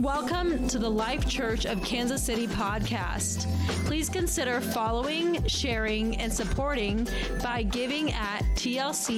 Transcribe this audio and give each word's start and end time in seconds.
Welcome 0.00 0.66
to 0.68 0.78
the 0.78 0.88
Life 0.88 1.28
Church 1.28 1.66
of 1.66 1.84
Kansas 1.84 2.22
City 2.22 2.46
podcast. 2.46 3.46
Please 3.84 4.08
consider 4.08 4.62
following, 4.62 5.46
sharing, 5.46 6.16
and 6.16 6.32
supporting 6.32 7.06
by 7.42 7.64
giving 7.64 8.10
at 8.12 8.40
tlckcmo.com. 8.54 9.10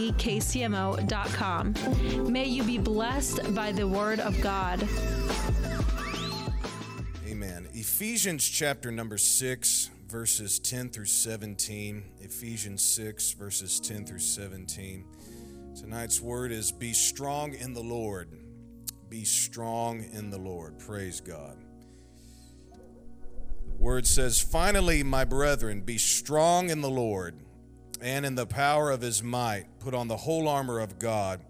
May 2.33 2.47
you 2.47 2.65
be 2.65 2.79
blessed 2.79 3.55
by 3.55 3.71
the 3.71 3.87
word 3.87 4.19
of 4.19 4.41
God. 4.41 4.83
Amen. 7.29 7.69
Ephesians 7.75 8.49
chapter 8.49 8.91
number 8.91 9.19
6, 9.19 9.89
verses 10.09 10.59
10 10.59 10.89
through 10.89 11.05
17. 11.05 12.03
Ephesians 12.23 12.83
6, 12.83 13.35
verses 13.35 13.79
10 13.79 14.05
through 14.05 14.19
17. 14.19 15.05
Tonight's 15.77 16.21
word 16.21 16.51
is 16.51 16.73
Be 16.73 16.93
strong 16.93 17.55
in 17.55 17.73
the 17.73 17.85
Lord 17.85 18.42
be 19.13 19.25
strong 19.25 20.03
in 20.15 20.31
the 20.31 20.39
Lord. 20.39 20.79
Praise 20.79 21.21
God. 21.21 21.59
The 22.71 23.77
word 23.77 24.07
says, 24.07 24.41
Finally, 24.41 25.03
my 25.03 25.27
brethren, 25.27 25.83
be 25.83 25.99
strong 25.99 26.71
in 26.71 26.81
the 26.81 26.89
Lord 26.89 27.35
and 28.01 28.25
in 28.25 28.37
the 28.37 28.47
power 28.47 28.91
of 28.91 29.03
his 29.03 29.23
might. 29.23 29.67
Put 29.81 29.93
on 29.93 30.09
the 30.09 30.17
whole 30.17 30.49
armor 30.49 30.81
of 30.81 30.99
God, 30.99 31.43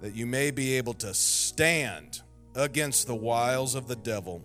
that 0.00 0.14
you 0.14 0.26
may 0.26 0.52
be 0.52 0.74
able 0.74 0.94
to 0.94 1.12
stand 1.12 2.22
against 2.54 3.08
the 3.08 3.16
wiles 3.16 3.74
of 3.74 3.88
the 3.88 3.96
devil. 3.96 4.40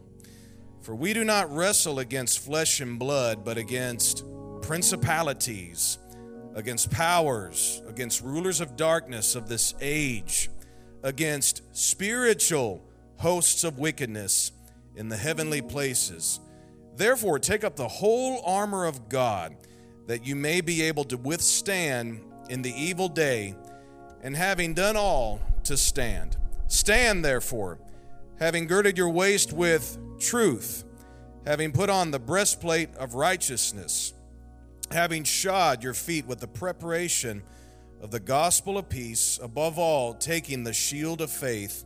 For 0.82 0.96
we 0.96 1.14
do 1.14 1.24
not 1.24 1.54
wrestle 1.56 2.00
against 2.00 2.40
flesh 2.40 2.82
and 2.82 2.98
blood, 2.98 3.46
but 3.46 3.60
against 3.60 4.24
principalities, 4.64 6.00
against 6.56 6.90
powers, 6.90 7.84
against 7.88 8.24
rulers 8.24 8.62
of 8.62 8.76
darkness 8.76 9.36
of 9.36 9.48
this 9.48 9.76
age 9.80 10.50
against 11.04 11.62
spiritual 11.76 12.84
hosts 13.18 13.64
of 13.64 13.80
wickedness 13.80 14.52
in 14.96 15.10
the 15.10 15.18
heavenly 15.18 15.62
places. 15.62 16.40
Therefore, 16.96 17.40
take 17.40 17.64
up 17.64 17.76
the 17.76 17.88
whole 17.88 18.42
armor 18.46 18.86
of 18.86 19.10
God, 19.10 19.56
that 20.08 20.26
you 20.26 20.36
may 20.36 20.62
be 20.62 20.82
able 20.84 21.04
to 21.06 21.18
withstand 21.18 22.22
in 22.50 22.62
the 22.62 22.74
evil 22.74 23.08
day, 23.08 23.56
and 24.24 24.36
having 24.36 24.74
done 24.74 24.98
all, 24.98 25.40
to 25.64 25.78
stand. 25.78 26.38
Stand, 26.68 27.24
therefore, 27.24 27.80
having 28.40 28.68
girded 28.68 28.98
your 28.98 29.10
waist 29.10 29.54
with 29.54 29.98
truth, 30.20 30.84
having 31.46 31.72
put 31.72 31.90
on 31.90 32.12
the 32.12 32.20
breastplate 32.20 32.96
of 32.96 33.14
righteousness, 33.14 34.14
having 34.92 35.24
shod 35.24 35.84
your 35.84 35.94
feet 35.94 36.26
with 36.26 36.40
the 36.40 36.48
preparation 36.48 37.44
of 38.02 38.12
the 38.12 38.20
gospel 38.20 38.78
of 38.78 38.90
peace, 38.90 39.40
above 39.42 39.80
all, 39.80 40.14
taking 40.14 40.64
the 40.64 40.74
shield 40.74 41.22
of 41.22 41.32
faith, 41.32 41.84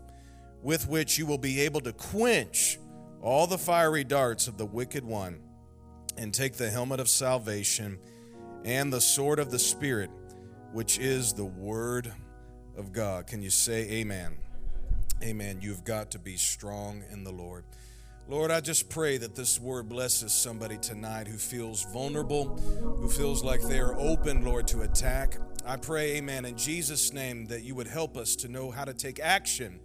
with 0.62 0.88
which 0.88 1.18
you 1.18 1.26
will 1.26 1.38
be 1.38 1.62
able 1.62 1.82
to 1.82 1.94
quench 1.94 2.78
all 3.22 3.48
the 3.48 3.58
fiery 3.58 4.04
darts 4.04 4.48
of 4.48 4.58
the 4.58 4.66
wicked 4.66 5.04
one, 5.04 5.40
and 6.18 6.34
take 6.34 6.54
the 6.54 6.70
helmet 6.70 7.00
of 7.00 7.08
salvation 7.08 7.98
and 8.66 8.92
the 8.92 9.02
sword 9.02 9.40
of 9.40 9.50
the 9.50 9.60
Spirit, 9.60 10.10
which 10.74 11.00
is 11.00 11.34
the 11.34 11.46
word 11.46 12.12
of 12.78 12.92
God. 12.92 13.28
Can 13.28 13.42
you 13.42 13.50
say 13.50 13.90
amen? 13.90 14.38
Amen. 15.24 15.60
You've 15.62 15.84
got 15.84 16.12
to 16.12 16.20
be 16.20 16.36
strong 16.36 17.04
in 17.12 17.24
the 17.24 17.32
Lord. 17.32 17.64
Lord, 18.28 18.50
I 18.52 18.62
just 18.62 18.90
pray 18.90 19.18
that 19.18 19.36
this 19.36 19.60
word 19.60 19.90
blesses 19.90 20.32
somebody 20.32 20.78
tonight 20.78 21.28
who 21.28 21.38
feels 21.38 21.86
vulnerable, 21.92 22.58
who 23.00 23.10
feels 23.10 23.44
like 23.44 23.62
they 23.62 23.80
are 23.80 24.00
open, 24.00 24.46
Lord, 24.46 24.68
to 24.68 24.82
attack. 24.82 25.38
I 25.66 25.78
pray, 25.78 26.18
amen, 26.18 26.46
in 26.46 26.58
Jesus' 26.58 27.14
name 27.14 27.46
that 27.46 27.64
you 27.64 27.76
would 27.76 27.88
help 27.88 28.18
us 28.18 28.36
to 28.38 28.48
know 28.48 28.72
how 28.72 28.84
to 28.84 28.94
take 28.94 29.20
action, 29.20 29.80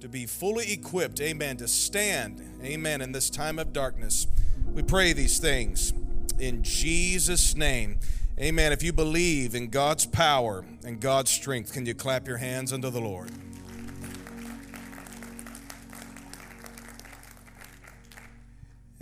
to 0.00 0.08
be 0.08 0.26
fully 0.26 0.72
equipped, 0.72 1.20
amen, 1.20 1.58
to 1.58 1.68
stand, 1.68 2.42
amen, 2.62 3.00
in 3.00 3.12
this 3.12 3.30
time 3.30 3.58
of 3.58 3.72
darkness. 3.72 4.26
We 4.72 4.82
pray 4.82 5.12
these 5.12 5.38
things 5.38 5.92
in 6.38 6.62
Jesus' 6.62 7.54
name. 7.54 8.00
Amen. 8.38 8.72
If 8.72 8.82
you 8.82 8.92
believe 8.92 9.54
in 9.54 9.68
God's 9.68 10.06
power 10.06 10.64
and 10.84 10.98
God's 10.98 11.30
strength, 11.30 11.72
can 11.72 11.86
you 11.86 11.94
clap 11.94 12.26
your 12.26 12.38
hands 12.38 12.72
unto 12.72 12.90
the 12.90 13.00
Lord? 13.00 13.30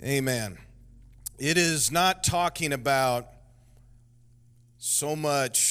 Amen. 0.03 0.57
It 1.39 1.57
is 1.57 1.91
not 1.91 2.23
talking 2.23 2.73
about 2.73 3.27
so 4.77 5.15
much 5.15 5.70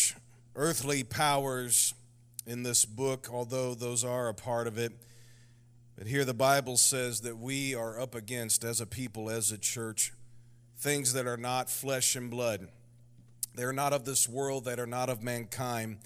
earthly 0.60 1.02
powers 1.02 1.94
in 2.46 2.62
this 2.62 2.84
book, 2.84 3.30
although 3.32 3.74
those 3.74 4.04
are 4.04 4.28
a 4.28 4.34
part 4.34 4.66
of 4.66 4.76
it. 4.76 4.92
But 5.96 6.06
here 6.06 6.22
the 6.26 6.34
Bible 6.34 6.76
says 6.76 7.22
that 7.22 7.38
we 7.38 7.74
are 7.74 7.98
up 7.98 8.14
against, 8.14 8.62
as 8.62 8.78
a 8.78 8.86
people, 8.86 9.30
as 9.30 9.50
a 9.50 9.56
church, 9.56 10.12
things 10.76 11.14
that 11.14 11.26
are 11.26 11.38
not 11.38 11.70
flesh 11.70 12.14
and 12.14 12.30
blood. 12.30 12.68
They're 13.54 13.72
not 13.72 13.94
of 13.94 14.04
this 14.04 14.28
world, 14.28 14.66
that 14.66 14.78
are 14.78 14.86
not 14.86 15.08
of 15.08 15.22
mankind. 15.22 15.96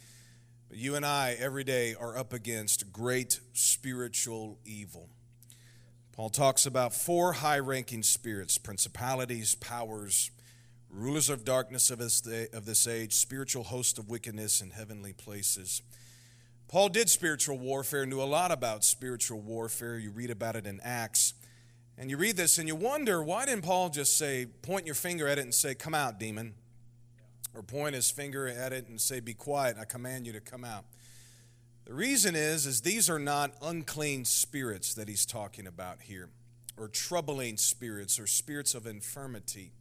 But 0.69 0.79
you 0.79 0.95
and 0.95 1.05
I, 1.05 1.37
every 1.37 1.65
day, 1.65 1.97
are 1.99 2.17
up 2.17 2.33
against 2.33 2.93
great 2.93 3.41
spiritual 3.55 4.61
evil. 4.65 5.09
Paul 6.13 6.31
talks 6.31 6.65
about 6.65 6.95
four 6.95 7.33
high 7.33 7.59
ranking 7.59 8.05
spirits 8.05 8.57
principalities, 8.57 9.57
powers, 9.57 10.31
rulers 10.95 11.29
of 11.29 11.45
darkness 11.45 11.91
of 11.91 11.99
this, 11.99 12.21
day, 12.21 12.47
of 12.53 12.67
this 12.67 12.87
age, 12.87 13.15
spiritual 13.15 13.65
host 13.65 13.99
of 13.99 14.09
wickedness 14.09 14.61
in 14.61 14.71
heavenly 14.71 15.13
places. 15.13 15.83
Paul 16.69 16.89
did 16.89 17.11
spiritual 17.11 17.59
warfare, 17.59 18.07
knew 18.07 18.23
a 18.23 18.25
lot 18.25 18.53
about 18.53 18.85
spiritual 18.85 19.41
warfare. 19.41 19.99
You 19.99 20.11
read 20.11 20.31
about 20.31 20.57
it 20.57 20.67
in 20.67 20.81
Acts. 20.83 21.35
And 21.99 22.11
you 22.11 22.17
read 22.17 22.37
this 22.37 22.59
and 22.59 22.67
you 22.67 22.75
wonder, 22.75 23.23
why 23.23 23.45
didn't 23.45 23.65
Paul 23.65 23.91
just 23.91 24.17
say, 24.17 24.47
point 24.47 24.87
your 24.87 24.95
finger 24.95 25.29
at 25.29 25.39
it 25.39 25.43
and 25.43 25.55
say, 25.55 25.75
Come 25.75 25.95
out, 25.95 26.19
demon? 26.19 26.55
Or 27.55 27.63
point 27.63 27.95
his 27.95 28.11
finger 28.11 28.49
at 28.49 28.73
it 28.73 28.89
and 28.89 29.01
say, 29.01 29.21
Be 29.21 29.35
quiet, 29.35 29.77
I 29.81 29.85
command 29.85 30.27
you 30.27 30.33
to 30.33 30.41
come 30.41 30.65
out. 30.65 30.85
The 31.85 31.95
reason 31.95 32.35
is, 32.35 32.67
is 32.67 32.81
these 32.81 33.11
are 33.11 33.19
not 33.19 33.53
unclean 33.63 34.25
spirits 34.25 34.95
that 34.95 35.07
he's 35.07 35.27
talking 35.27 35.67
about 35.67 36.03
here, 36.03 36.31
or 36.77 36.89
troubling 36.89 37.59
spirits, 37.59 38.19
or 38.19 38.27
spirits 38.27 38.75
of 38.75 38.87
infirmity. 38.87 39.73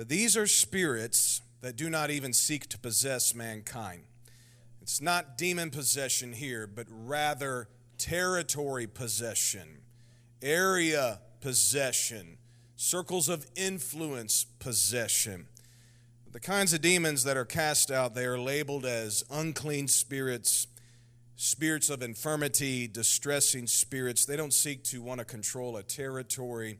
But 0.00 0.08
these 0.08 0.34
are 0.34 0.46
spirits 0.46 1.42
that 1.60 1.76
do 1.76 1.90
not 1.90 2.08
even 2.08 2.32
seek 2.32 2.66
to 2.70 2.78
possess 2.78 3.34
mankind. 3.34 4.04
It's 4.80 5.02
not 5.02 5.36
demon 5.36 5.70
possession 5.70 6.32
here, 6.32 6.66
but 6.66 6.86
rather 6.88 7.68
territory 7.98 8.86
possession, 8.86 9.82
area 10.40 11.20
possession, 11.42 12.38
circles 12.76 13.28
of 13.28 13.46
influence 13.54 14.44
possession. 14.58 15.48
The 16.32 16.40
kinds 16.40 16.72
of 16.72 16.80
demons 16.80 17.24
that 17.24 17.36
are 17.36 17.44
cast 17.44 17.90
out, 17.90 18.14
they 18.14 18.24
are 18.24 18.38
labeled 18.38 18.86
as 18.86 19.22
unclean 19.30 19.86
spirits, 19.86 20.66
spirits 21.36 21.90
of 21.90 22.00
infirmity, 22.00 22.88
distressing 22.88 23.66
spirits. 23.66 24.24
They 24.24 24.38
don't 24.38 24.54
seek 24.54 24.82
to 24.84 25.02
want 25.02 25.18
to 25.18 25.26
control 25.26 25.76
a 25.76 25.82
territory 25.82 26.78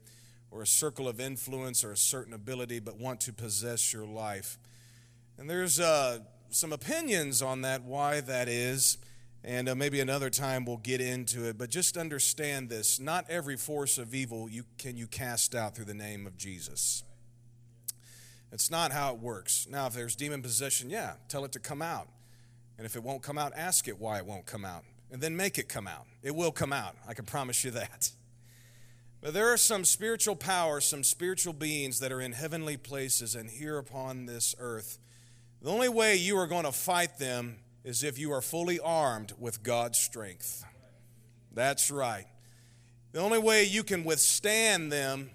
or 0.51 0.63
a 0.63 0.67
circle 0.67 1.09
of 1.09 1.21
influence 1.21 1.85
or 1.85 1.93
a 1.93 1.97
certain 1.97 2.33
ability, 2.33 2.81
but 2.81 2.99
want 2.99 3.21
to 3.21 3.33
possess 3.33 3.93
your 3.93 4.07
life. 4.07 4.59
And 5.39 5.49
there's 5.49 5.79
uh, 5.79 6.19
some 6.51 6.73
opinions 6.73 7.41
on 7.41 7.63
that, 7.63 7.85
why 7.85 8.21
that 8.21 8.49
is, 8.49 8.99
and 9.43 9.69
uh, 9.69 9.75
maybe 9.75 10.01
another 10.01 10.29
time 10.29 10.65
we'll 10.65 10.77
get 10.77 11.01
into 11.01 11.49
it. 11.49 11.57
But 11.57 11.71
just 11.71 11.97
understand 11.97 12.69
this: 12.69 13.01
not 13.01 13.25
every 13.31 13.57
force 13.57 13.97
of 13.97 14.15
evil 14.15 14.51
you 14.51 14.65
can 14.77 14.97
you 14.97 15.07
cast 15.07 15.55
out 15.55 15.75
through 15.75 15.87
the 15.87 15.95
name 15.95 16.27
of 16.27 16.37
Jesus. 16.37 17.05
It's 18.53 18.71
not 18.71 18.93
how 18.93 19.15
it 19.15 19.21
works. 19.21 19.69
Now, 19.71 19.87
if 19.87 19.95
there's 19.95 20.17
demon 20.17 20.43
possession, 20.43 20.91
yeah, 20.91 21.15
tell 21.29 21.45
it 21.45 21.53
to 21.53 21.61
come 21.61 21.81
out. 21.81 22.09
And 22.77 22.85
if 22.85 22.97
it 22.97 23.03
won't 23.03 23.23
come 23.23 23.39
out, 23.39 23.53
ask 23.57 23.87
it 23.89 24.01
why 24.01 24.19
it 24.19 24.27
won't 24.27 24.47
come 24.47 24.65
out. 24.65 24.85
And 25.13 25.21
then 25.21 25.37
make 25.37 25.59
it 25.59 25.69
come 25.69 25.87
out. 25.87 26.07
It 26.23 26.35
will 26.35 26.51
come 26.51 26.73
out. 26.73 26.97
I 27.07 27.15
can 27.15 27.25
promise 27.25 27.63
you 27.65 27.71
that. 27.73 28.11
But 29.21 29.35
there 29.35 29.53
are 29.53 29.59
some 29.59 29.85
spiritual 29.85 30.37
powers, 30.37 30.87
some 30.87 31.05
spiritual 31.05 31.53
beings 31.53 32.01
that 32.01 32.11
are 32.11 32.23
in 32.23 32.33
heavenly 32.33 32.77
places 32.79 33.35
and 33.35 33.51
here 33.51 33.77
upon 33.77 34.25
this 34.25 34.55
earth. 34.59 34.99
The 35.61 35.71
only 35.71 35.91
way 35.91 36.17
you 36.17 36.39
are 36.39 36.47
going 36.47 36.65
to 36.65 36.73
fight 36.73 37.19
them 37.19 37.59
is 37.85 38.03
if 38.03 38.19
you 38.19 38.33
are 38.33 38.41
fully 38.41 38.81
armed 38.81 39.35
with 39.39 39.63
God's 39.63 39.99
strength. 39.99 40.65
That's 41.53 41.91
right. 41.91 42.27
The 43.13 43.21
only 43.21 43.39
way 43.39 43.65
you 43.65 43.83
can 43.83 44.05
withstand 44.05 44.91
them 44.91 45.31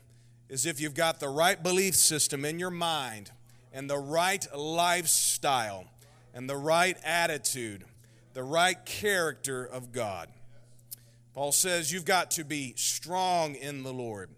is 0.50 0.66
if 0.66 0.80
you've 0.80 0.96
got 0.96 1.20
the 1.20 1.30
right 1.30 1.62
belief 1.62 1.96
system 1.96 2.46
in 2.46 2.58
your 2.58 2.72
mind 2.72 3.32
and 3.74 3.90
the 3.90 3.98
right 3.98 4.48
lifestyle 4.56 5.86
and 6.34 6.50
the 6.50 6.58
right 6.58 6.98
attitude, 7.04 7.84
the 8.34 8.44
right 8.44 8.84
character 8.86 9.64
of 9.64 9.92
God. 9.92 10.30
Paul 11.36 11.52
says 11.52 11.92
you've 11.92 12.06
got 12.06 12.32
to 12.32 12.46
be 12.46 12.74
strong 12.78 13.56
in 13.56 13.84
the 13.84 13.92
Lord. 13.92 14.30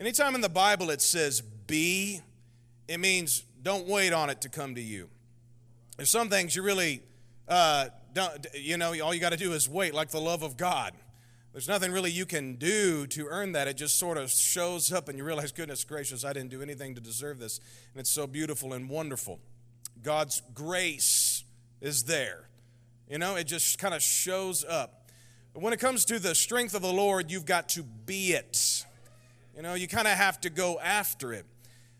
Anytime 0.00 0.34
in 0.34 0.40
the 0.40 0.48
Bible 0.48 0.90
it 0.90 1.00
says 1.00 1.40
be, 1.40 2.20
it 2.88 2.98
means 2.98 3.44
don't 3.62 3.86
wait 3.86 4.12
on 4.12 4.28
it 4.30 4.40
to 4.40 4.48
come 4.48 4.74
to 4.74 4.82
you. 4.82 5.08
There's 5.96 6.10
some 6.10 6.28
things 6.28 6.56
you 6.56 6.64
really 6.64 7.02
uh, 7.46 7.86
don't, 8.12 8.46
you 8.52 8.76
know, 8.76 8.98
all 9.00 9.14
you 9.14 9.20
got 9.20 9.30
to 9.30 9.38
do 9.38 9.52
is 9.52 9.68
wait, 9.68 9.94
like 9.94 10.10
the 10.10 10.20
love 10.20 10.42
of 10.42 10.56
God. 10.56 10.92
There's 11.52 11.68
nothing 11.68 11.92
really 11.92 12.10
you 12.10 12.26
can 12.26 12.56
do 12.56 13.06
to 13.06 13.28
earn 13.28 13.52
that. 13.52 13.68
It 13.68 13.76
just 13.76 13.96
sort 13.96 14.18
of 14.18 14.28
shows 14.28 14.92
up, 14.92 15.08
and 15.08 15.16
you 15.16 15.22
realize, 15.22 15.52
goodness 15.52 15.84
gracious, 15.84 16.24
I 16.24 16.32
didn't 16.32 16.50
do 16.50 16.62
anything 16.62 16.96
to 16.96 17.00
deserve 17.00 17.38
this. 17.38 17.60
And 17.92 18.00
it's 18.00 18.10
so 18.10 18.26
beautiful 18.26 18.72
and 18.72 18.90
wonderful. 18.90 19.38
God's 20.02 20.42
grace 20.52 21.44
is 21.80 22.04
there. 22.04 22.48
You 23.08 23.18
know, 23.18 23.36
it 23.36 23.44
just 23.44 23.78
kind 23.78 23.94
of 23.94 24.02
shows 24.02 24.64
up. 24.64 25.03
When 25.56 25.72
it 25.72 25.78
comes 25.78 26.04
to 26.06 26.18
the 26.18 26.34
strength 26.34 26.74
of 26.74 26.82
the 26.82 26.92
Lord, 26.92 27.30
you've 27.30 27.46
got 27.46 27.68
to 27.70 27.84
be 27.84 28.32
it. 28.32 28.84
You 29.54 29.62
know, 29.62 29.74
you 29.74 29.86
kind 29.86 30.08
of 30.08 30.14
have 30.14 30.40
to 30.40 30.50
go 30.50 30.80
after 30.80 31.32
it. 31.32 31.46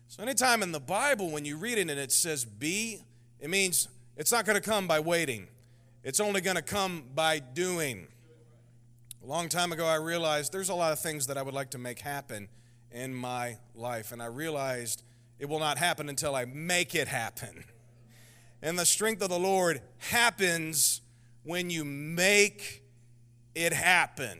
So, 0.09 0.21
anytime 0.21 0.61
in 0.61 0.73
the 0.73 0.79
Bible, 0.81 1.31
when 1.31 1.45
you 1.45 1.55
read 1.55 1.77
it 1.77 1.89
and 1.89 1.91
it 1.91 2.11
says 2.11 2.43
be, 2.43 2.99
it 3.39 3.49
means 3.49 3.87
it's 4.17 4.29
not 4.29 4.45
going 4.45 4.61
to 4.61 4.61
come 4.61 4.87
by 4.87 4.99
waiting, 4.99 5.47
it's 6.03 6.19
only 6.19 6.41
going 6.41 6.57
to 6.57 6.61
come 6.61 7.05
by 7.15 7.39
doing. 7.39 8.07
A 9.23 9.25
long 9.25 9.47
time 9.47 9.71
ago, 9.71 9.85
I 9.85 9.95
realized 9.95 10.51
there's 10.51 10.69
a 10.69 10.75
lot 10.75 10.91
of 10.91 10.99
things 10.99 11.27
that 11.27 11.37
I 11.37 11.41
would 11.41 11.53
like 11.53 11.71
to 11.71 11.77
make 11.77 11.99
happen 11.99 12.49
in 12.91 13.15
my 13.15 13.57
life, 13.73 14.11
and 14.11 14.21
I 14.21 14.27
realized 14.27 15.01
it 15.39 15.47
will 15.47 15.59
not 15.59 15.77
happen 15.77 16.09
until 16.09 16.35
I 16.35 16.43
make 16.43 16.93
it 16.93 17.07
happen. 17.07 17.63
And 18.61 18.77
the 18.77 18.85
strength 18.85 19.21
of 19.21 19.29
the 19.29 19.39
Lord 19.39 19.81
happens 19.97 21.01
when 21.43 21.69
you 21.69 21.85
make 21.85 22.84
it 23.55 23.73
happen. 23.73 24.39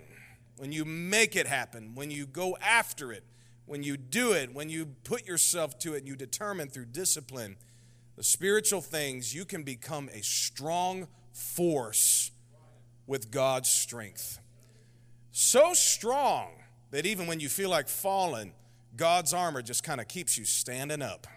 When 0.57 0.71
you 0.71 0.85
make 0.85 1.35
it 1.35 1.47
happen, 1.47 1.95
when 1.95 2.11
you 2.11 2.25
go 2.25 2.57
after 2.61 3.11
it, 3.11 3.23
when 3.65 3.81
you 3.81 3.97
do 3.97 4.33
it, 4.33 4.53
when 4.53 4.69
you 4.69 4.85
put 5.03 5.25
yourself 5.25 5.79
to 5.79 5.95
it, 5.95 5.99
and 5.99 6.07
you 6.07 6.15
determine 6.15 6.69
through 6.69 6.85
discipline 6.85 7.57
the 8.15 8.23
spiritual 8.23 8.81
things, 8.81 9.33
you 9.33 9.43
can 9.43 9.63
become 9.63 10.09
a 10.13 10.21
strong 10.21 11.07
force 11.33 12.31
with 13.07 13.31
God's 13.31 13.69
strength. 13.69 14.39
So 15.31 15.73
strong 15.73 16.51
that 16.91 17.05
even 17.05 17.27
when 17.27 17.39
you 17.39 17.49
feel 17.49 17.69
like 17.69 17.89
falling, 17.89 18.53
God's 18.95 19.33
armor 19.33 19.61
just 19.61 19.83
kind 19.83 19.99
of 19.99 20.07
keeps 20.07 20.37
you 20.37 20.45
standing 20.45 21.01
up. 21.01 21.27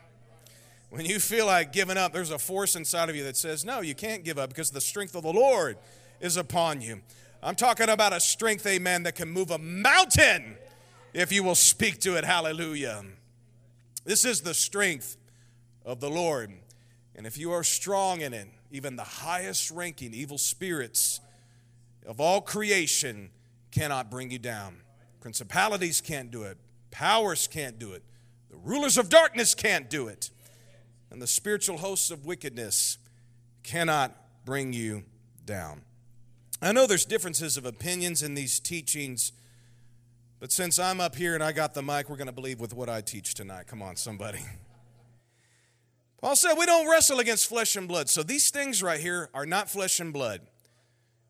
When 0.91 1.05
you 1.05 1.19
feel 1.19 1.47
like 1.47 1.73
giving 1.73 1.99
up, 1.99 2.13
there's 2.13 2.31
a 2.31 2.39
force 2.39 2.77
inside 2.77 3.11
of 3.11 3.17
you 3.17 3.25
that 3.25 3.37
says, 3.37 3.65
No, 3.65 3.81
you 3.81 3.95
can't 3.95 4.25
give 4.25 4.39
up 4.39 4.49
because 4.49 4.71
the 4.71 4.81
strength 4.81 5.15
of 5.15 5.23
the 5.23 5.33
Lord 5.33 5.77
is 6.21 6.37
upon 6.37 6.81
you. 6.81 7.03
I'm 7.43 7.55
talking 7.55 7.89
about 7.89 8.13
a 8.13 8.21
strength, 8.21 8.67
amen, 8.67 9.05
that 9.05 9.15
can 9.15 9.29
move 9.29 9.51
a 9.51 9.59
mountain 9.59 10.57
if 11.15 11.31
you 11.31 11.45
will 11.45 11.55
speak 11.55 12.01
to 12.01 12.17
it. 12.17 12.25
Hallelujah. 12.25 13.05
This 14.05 14.25
is 14.25 14.41
the 14.41 14.55
strength 14.55 15.17
of 15.85 16.01
the 16.01 16.11
Lord. 16.11 16.53
And 17.15 17.27
if 17.27 17.39
you 17.39 17.53
are 17.53 17.63
strong 17.63 18.23
in 18.23 18.35
it, 18.35 18.49
even 18.73 18.97
the 18.97 19.05
highest 19.05 19.71
ranking 19.71 20.13
evil 20.15 20.37
spirits 20.37 21.21
of 22.07 22.21
all 22.21 22.41
creation 22.41 23.31
cannot 23.71 24.11
bring 24.11 24.31
you 24.31 24.39
down. 24.39 24.79
Principalities 25.21 26.01
can't 26.01 26.31
do 26.31 26.43
it, 26.43 26.59
powers 26.91 27.47
can't 27.47 27.79
do 27.79 27.93
it, 27.93 28.03
the 28.51 28.57
rulers 28.57 28.97
of 28.97 29.09
darkness 29.09 29.55
can't 29.55 29.91
do 29.91 30.09
it, 30.09 30.31
and 31.11 31.21
the 31.21 31.27
spiritual 31.27 31.79
hosts 31.79 32.11
of 32.11 32.25
wickedness 32.25 32.99
cannot 33.63 34.17
bring 34.45 34.73
you 34.73 35.05
down. 35.45 35.83
I 36.61 36.73
know 36.73 36.87
there's 36.87 37.05
differences 37.05 37.57
of 37.57 37.65
opinions 37.65 38.23
in 38.23 38.35
these 38.35 38.59
teachings, 38.59 39.33
but 40.41 40.51
since 40.51 40.79
I'm 40.79 41.01
up 41.01 41.15
here 41.15 41.35
and 41.35 41.43
I 41.43 41.53
got 41.53 41.75
the 41.75 41.83
mic, 41.83 42.11
we're 42.11 42.17
going 42.17 42.27
to 42.27 42.33
believe 42.33 42.61
with 42.61 42.75
what 42.75 42.89
I 42.89 43.01
teach 43.01 43.35
tonight. 43.35 43.67
Come 43.69 43.81
on, 43.81 43.95
somebody. 43.97 44.41
Paul 46.21 46.35
said 46.35 46.55
we 46.55 46.67
don't 46.67 46.91
wrestle 46.91 47.21
against 47.21 47.49
flesh 47.49 47.77
and 47.77 47.87
blood. 47.87 48.09
So 48.09 48.25
these 48.25 48.51
things 48.51 48.83
right 48.83 48.99
here 48.99 49.31
are 49.35 49.47
not 49.47 49.71
flesh 49.71 50.01
and 50.01 50.13
blood. 50.13 50.41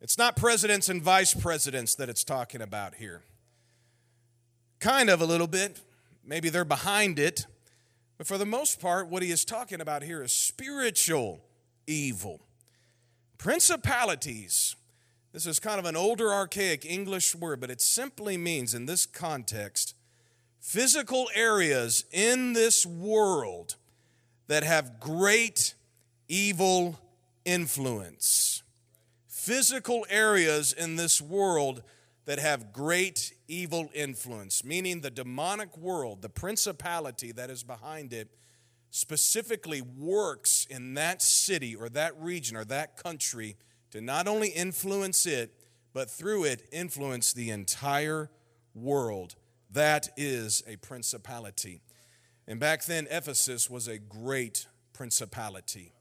It's 0.01 0.17
not 0.17 0.35
presidents 0.35 0.89
and 0.89 1.03
vice 1.03 1.35
presidents 1.35 1.95
that 1.97 2.09
it's 2.09 2.25
talking 2.25 2.63
about 2.63 2.95
here. 2.95 3.23
Kind 4.79 5.11
of 5.11 5.21
a 5.21 5.27
little 5.27 5.47
bit. 5.47 5.81
Maybe 6.25 6.49
they're 6.49 6.65
behind 6.65 7.19
it. 7.19 7.47
But 8.17 8.27
for 8.27 8.39
the 8.39 8.47
most 8.47 8.81
part, 8.81 9.09
what 9.09 9.23
he 9.23 9.31
is 9.31 9.45
talking 9.45 9.81
about 9.81 10.03
here 10.03 10.23
is 10.23 10.33
spiritual 10.33 11.41
evil. 11.87 12.41
Principalities. 13.37 14.75
This 15.33 15.47
is 15.47 15.61
kind 15.61 15.79
of 15.79 15.85
an 15.85 15.97
older, 15.97 16.33
archaic 16.33 16.87
English 16.87 17.35
word, 17.35 17.61
but 17.61 17.71
it 17.71 17.83
simply 17.83 18.39
means, 18.39 18.73
in 18.73 18.87
this 18.87 19.05
context, 19.05 19.95
physical 20.59 21.29
areas 21.35 22.05
in 22.11 22.55
this 22.55 22.87
world 22.87 23.77
that 24.47 24.65
have 24.65 24.99
great 24.99 25.75
evil 26.29 26.99
influence. 27.45 28.63
Physical 29.27 30.07
areas 30.09 30.73
in 30.73 30.97
this 30.97 31.21
world 31.21 31.83
that 32.25 32.39
have 32.39 32.73
great 32.73 33.35
evil 33.47 33.91
influence, 33.95 34.65
meaning 34.65 35.03
the 35.03 35.11
demonic 35.11 35.77
world, 35.77 36.23
the 36.23 36.29
principality 36.31 37.33
that 37.33 37.51
is 37.51 37.63
behind 37.63 38.15
it, 38.15 38.29
specifically 38.91 39.83
works 39.83 40.67
in 40.71 40.95
that 40.95 41.21
city 41.21 41.77
or 41.77 41.91
that 41.91 42.19
region 42.19 42.57
or 42.57 42.65
that 42.65 42.97
country 42.97 43.57
to 43.91 44.01
not 44.01 44.29
only 44.29 44.49
influence 44.49 45.27
it, 45.27 45.55
but 45.93 46.11
through 46.11 46.45
it, 46.45 46.69
influence 46.71 47.33
the 47.33 47.51
entire 47.51 48.31
world. 48.75 49.35
That 49.71 50.09
is 50.17 50.63
a 50.67 50.77
principality. 50.77 51.81
And 52.47 52.59
back 52.59 52.85
then, 52.85 53.07
Ephesus 53.11 53.69
was 53.69 53.89
a 53.89 53.99
great 53.99 54.67
principality. 54.93 55.93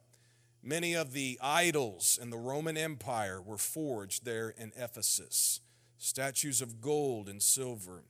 Many 0.63 0.95
of 0.95 1.13
the 1.13 1.39
idols 1.41 2.19
in 2.21 2.29
the 2.29 2.37
Roman 2.37 2.77
Empire 2.77 3.41
were 3.41 3.57
forged 3.57 4.25
there 4.25 4.49
in 4.49 4.71
Ephesus. 4.75 5.61
Statues 5.97 6.61
of 6.61 6.81
gold 6.81 7.27
and 7.27 7.41
silver, 7.41 8.03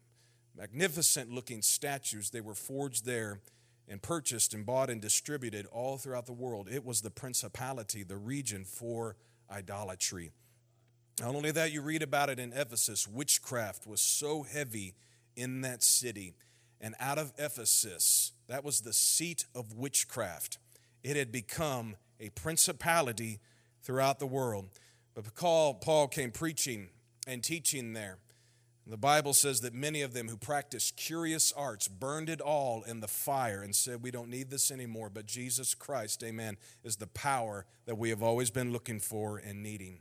magnificent 0.55 1.31
looking 1.31 1.61
statues, 1.61 2.31
they 2.31 2.41
were 2.41 2.55
forged 2.55 3.05
there 3.05 3.41
and 3.87 4.01
purchased 4.01 4.53
and 4.53 4.65
bought 4.65 4.89
and 4.89 5.01
distributed 5.01 5.65
all 5.67 5.97
throughout 5.97 6.25
the 6.25 6.33
world. 6.33 6.67
It 6.69 6.83
was 6.83 7.01
the 7.01 7.11
principality, 7.11 8.03
the 8.03 8.17
region 8.17 8.65
for 8.65 9.15
idolatry. 9.51 10.31
Not 11.19 11.35
only 11.35 11.51
that, 11.51 11.71
you 11.71 11.81
read 11.81 12.03
about 12.03 12.29
it 12.29 12.39
in 12.39 12.53
Ephesus, 12.53 13.07
witchcraft 13.07 13.87
was 13.87 14.01
so 14.01 14.43
heavy 14.43 14.93
in 15.35 15.61
that 15.61 15.81
city. 15.81 16.35
And 16.79 16.93
out 16.99 17.17
of 17.17 17.33
Ephesus, 17.37 18.33
that 18.47 18.63
was 18.63 18.81
the 18.81 18.93
seat 18.93 19.45
of 19.55 19.73
witchcraft, 19.73 20.59
it 21.03 21.15
had 21.15 21.31
become 21.31 21.95
a 22.19 22.29
principality 22.29 23.39
throughout 23.81 24.19
the 24.19 24.27
world. 24.27 24.69
But 25.15 25.33
Paul 25.35 26.07
came 26.07 26.31
preaching 26.31 26.89
and 27.25 27.43
teaching 27.43 27.93
there. 27.93 28.19
The 28.89 28.95
Bible 28.95 29.33
says 29.33 29.59
that 29.61 29.73
many 29.73 30.01
of 30.01 30.13
them 30.13 30.29
who 30.29 30.37
practiced 30.37 30.95
curious 30.95 31.51
arts 31.51 31.89
burned 31.89 32.29
it 32.29 32.39
all 32.39 32.83
in 32.83 33.01
the 33.01 33.07
fire 33.07 33.61
and 33.61 33.75
said, 33.75 34.01
We 34.01 34.11
don't 34.11 34.29
need 34.29 34.49
this 34.49 34.71
anymore. 34.71 35.09
But 35.09 35.25
Jesus 35.25 35.75
Christ, 35.75 36.23
amen, 36.23 36.55
is 36.85 36.95
the 36.95 37.07
power 37.07 37.65
that 37.85 37.97
we 37.97 38.09
have 38.09 38.23
always 38.23 38.49
been 38.49 38.71
looking 38.71 39.01
for 39.01 39.39
and 39.39 39.61
needing. 39.61 39.99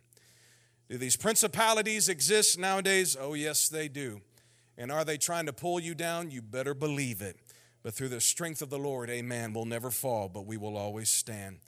Do 0.88 0.99
these 0.99 1.16
principalities 1.16 2.09
exist 2.09 2.61
nowadays? 2.61 3.16
Oh, 3.19 3.35
yes, 3.35 3.69
they 3.69 3.88
do. 3.88 4.21
And 4.78 4.93
are 4.93 5.05
they 5.05 5.16
trying 5.16 5.47
to 5.47 5.52
pull 5.52 5.81
you 5.81 5.97
down? 5.97 6.31
You 6.31 6.40
better 6.40 6.75
believe 6.75 7.23
it. 7.23 7.37
But 7.83 7.95
through 7.95 8.11
the 8.11 8.21
strength 8.21 8.62
of 8.62 8.71
the 8.71 8.78
Lord, 8.78 9.11
amen, 9.11 9.52
we'll 9.52 9.64
never 9.64 9.90
fall, 9.90 10.28
but 10.28 10.47
we 10.47 10.57
will 10.57 10.76
always 10.76 11.09
stand 11.09 11.59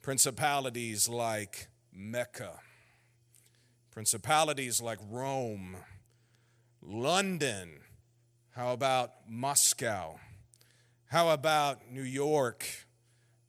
principalities 0.00 1.08
like 1.08 1.68
Mecca, 1.92 2.60
principalities 3.90 4.80
like 4.80 4.98
Rome, 5.08 5.76
London. 6.82 7.80
How 8.50 8.72
about 8.72 9.12
Moscow? 9.28 10.18
How 11.06 11.30
about 11.30 11.90
New 11.90 12.02
York? 12.02 12.66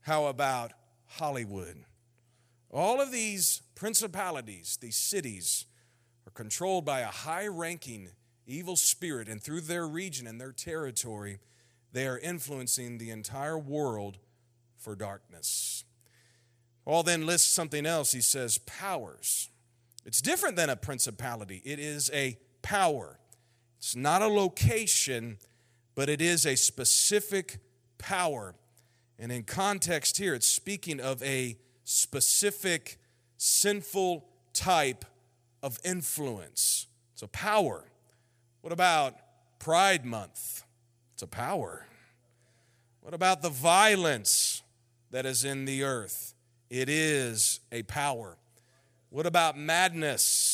How 0.00 0.26
about 0.26 0.72
Hollywood? 1.06 1.84
All 2.70 3.00
of 3.00 3.10
these 3.10 3.62
principalities, 3.74 4.78
these 4.80 4.96
cities, 4.96 5.66
are 6.26 6.30
controlled 6.30 6.84
by 6.84 7.00
a 7.00 7.06
high 7.06 7.46
ranking 7.46 8.10
evil 8.46 8.76
spirit, 8.76 9.28
and 9.28 9.42
through 9.42 9.62
their 9.62 9.86
region 9.86 10.26
and 10.26 10.40
their 10.40 10.52
territory, 10.52 11.38
they 11.92 12.06
are 12.06 12.18
influencing 12.18 12.98
the 12.98 13.10
entire 13.10 13.58
world 13.58 14.18
for 14.76 14.94
darkness. 14.94 15.84
Paul 16.84 17.02
then 17.02 17.26
lists 17.26 17.48
something 17.48 17.86
else. 17.86 18.12
He 18.12 18.20
says, 18.20 18.58
powers. 18.58 19.48
It's 20.04 20.20
different 20.20 20.56
than 20.56 20.68
a 20.68 20.76
principality, 20.76 21.62
it 21.64 21.78
is 21.78 22.10
a 22.12 22.38
power. 22.62 23.18
It's 23.84 23.94
not 23.94 24.22
a 24.22 24.28
location, 24.28 25.36
but 25.94 26.08
it 26.08 26.22
is 26.22 26.46
a 26.46 26.56
specific 26.56 27.58
power. 27.98 28.54
And 29.18 29.30
in 29.30 29.42
context 29.42 30.16
here, 30.16 30.34
it's 30.34 30.48
speaking 30.48 31.00
of 31.00 31.22
a 31.22 31.58
specific 31.84 32.96
sinful 33.36 34.24
type 34.54 35.04
of 35.62 35.78
influence. 35.84 36.86
It's 37.12 37.20
a 37.20 37.28
power. 37.28 37.84
What 38.62 38.72
about 38.72 39.16
Pride 39.58 40.06
Month? 40.06 40.64
It's 41.12 41.22
a 41.22 41.26
power. 41.26 41.86
What 43.02 43.12
about 43.12 43.42
the 43.42 43.50
violence 43.50 44.62
that 45.10 45.26
is 45.26 45.44
in 45.44 45.66
the 45.66 45.82
earth? 45.82 46.32
It 46.70 46.88
is 46.88 47.60
a 47.70 47.82
power. 47.82 48.38
What 49.10 49.26
about 49.26 49.58
madness 49.58 50.53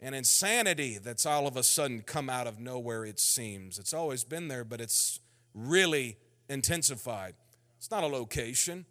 and 0.00 0.14
insanity 0.14 0.98
that's 0.98 1.26
all 1.26 1.46
of 1.46 1.56
a 1.56 1.62
sudden 1.62 2.00
come 2.00 2.30
out 2.30 2.46
of 2.46 2.58
nowhere, 2.58 3.04
it 3.04 3.20
seems. 3.20 3.78
It's 3.78 3.92
always 3.92 4.24
been 4.24 4.48
there, 4.48 4.64
but 4.64 4.80
it's 4.80 5.20
really 5.54 6.16
intensified. 6.48 7.34
It's 7.78 7.90
not 7.90 8.02
a 8.02 8.08
location, 8.08 8.86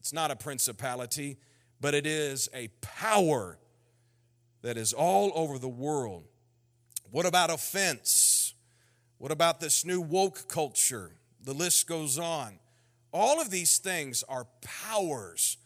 it's 0.00 0.12
not 0.12 0.30
a 0.30 0.36
principality, 0.36 1.36
but 1.80 1.94
it 1.94 2.06
is 2.06 2.48
a 2.54 2.68
power 2.80 3.58
that 4.62 4.76
is 4.76 4.92
all 4.92 5.30
over 5.34 5.58
the 5.58 5.68
world. 5.68 6.24
What 7.10 7.26
about 7.26 7.50
offense? 7.50 8.54
What 9.18 9.30
about 9.30 9.60
this 9.60 9.84
new 9.84 10.00
woke 10.00 10.48
culture? 10.48 11.12
The 11.42 11.54
list 11.54 11.86
goes 11.86 12.18
on. 12.18 12.58
All 13.12 13.40
of 13.40 13.50
these 13.50 13.78
things 13.78 14.24
are 14.28 14.46
powers 14.62 15.58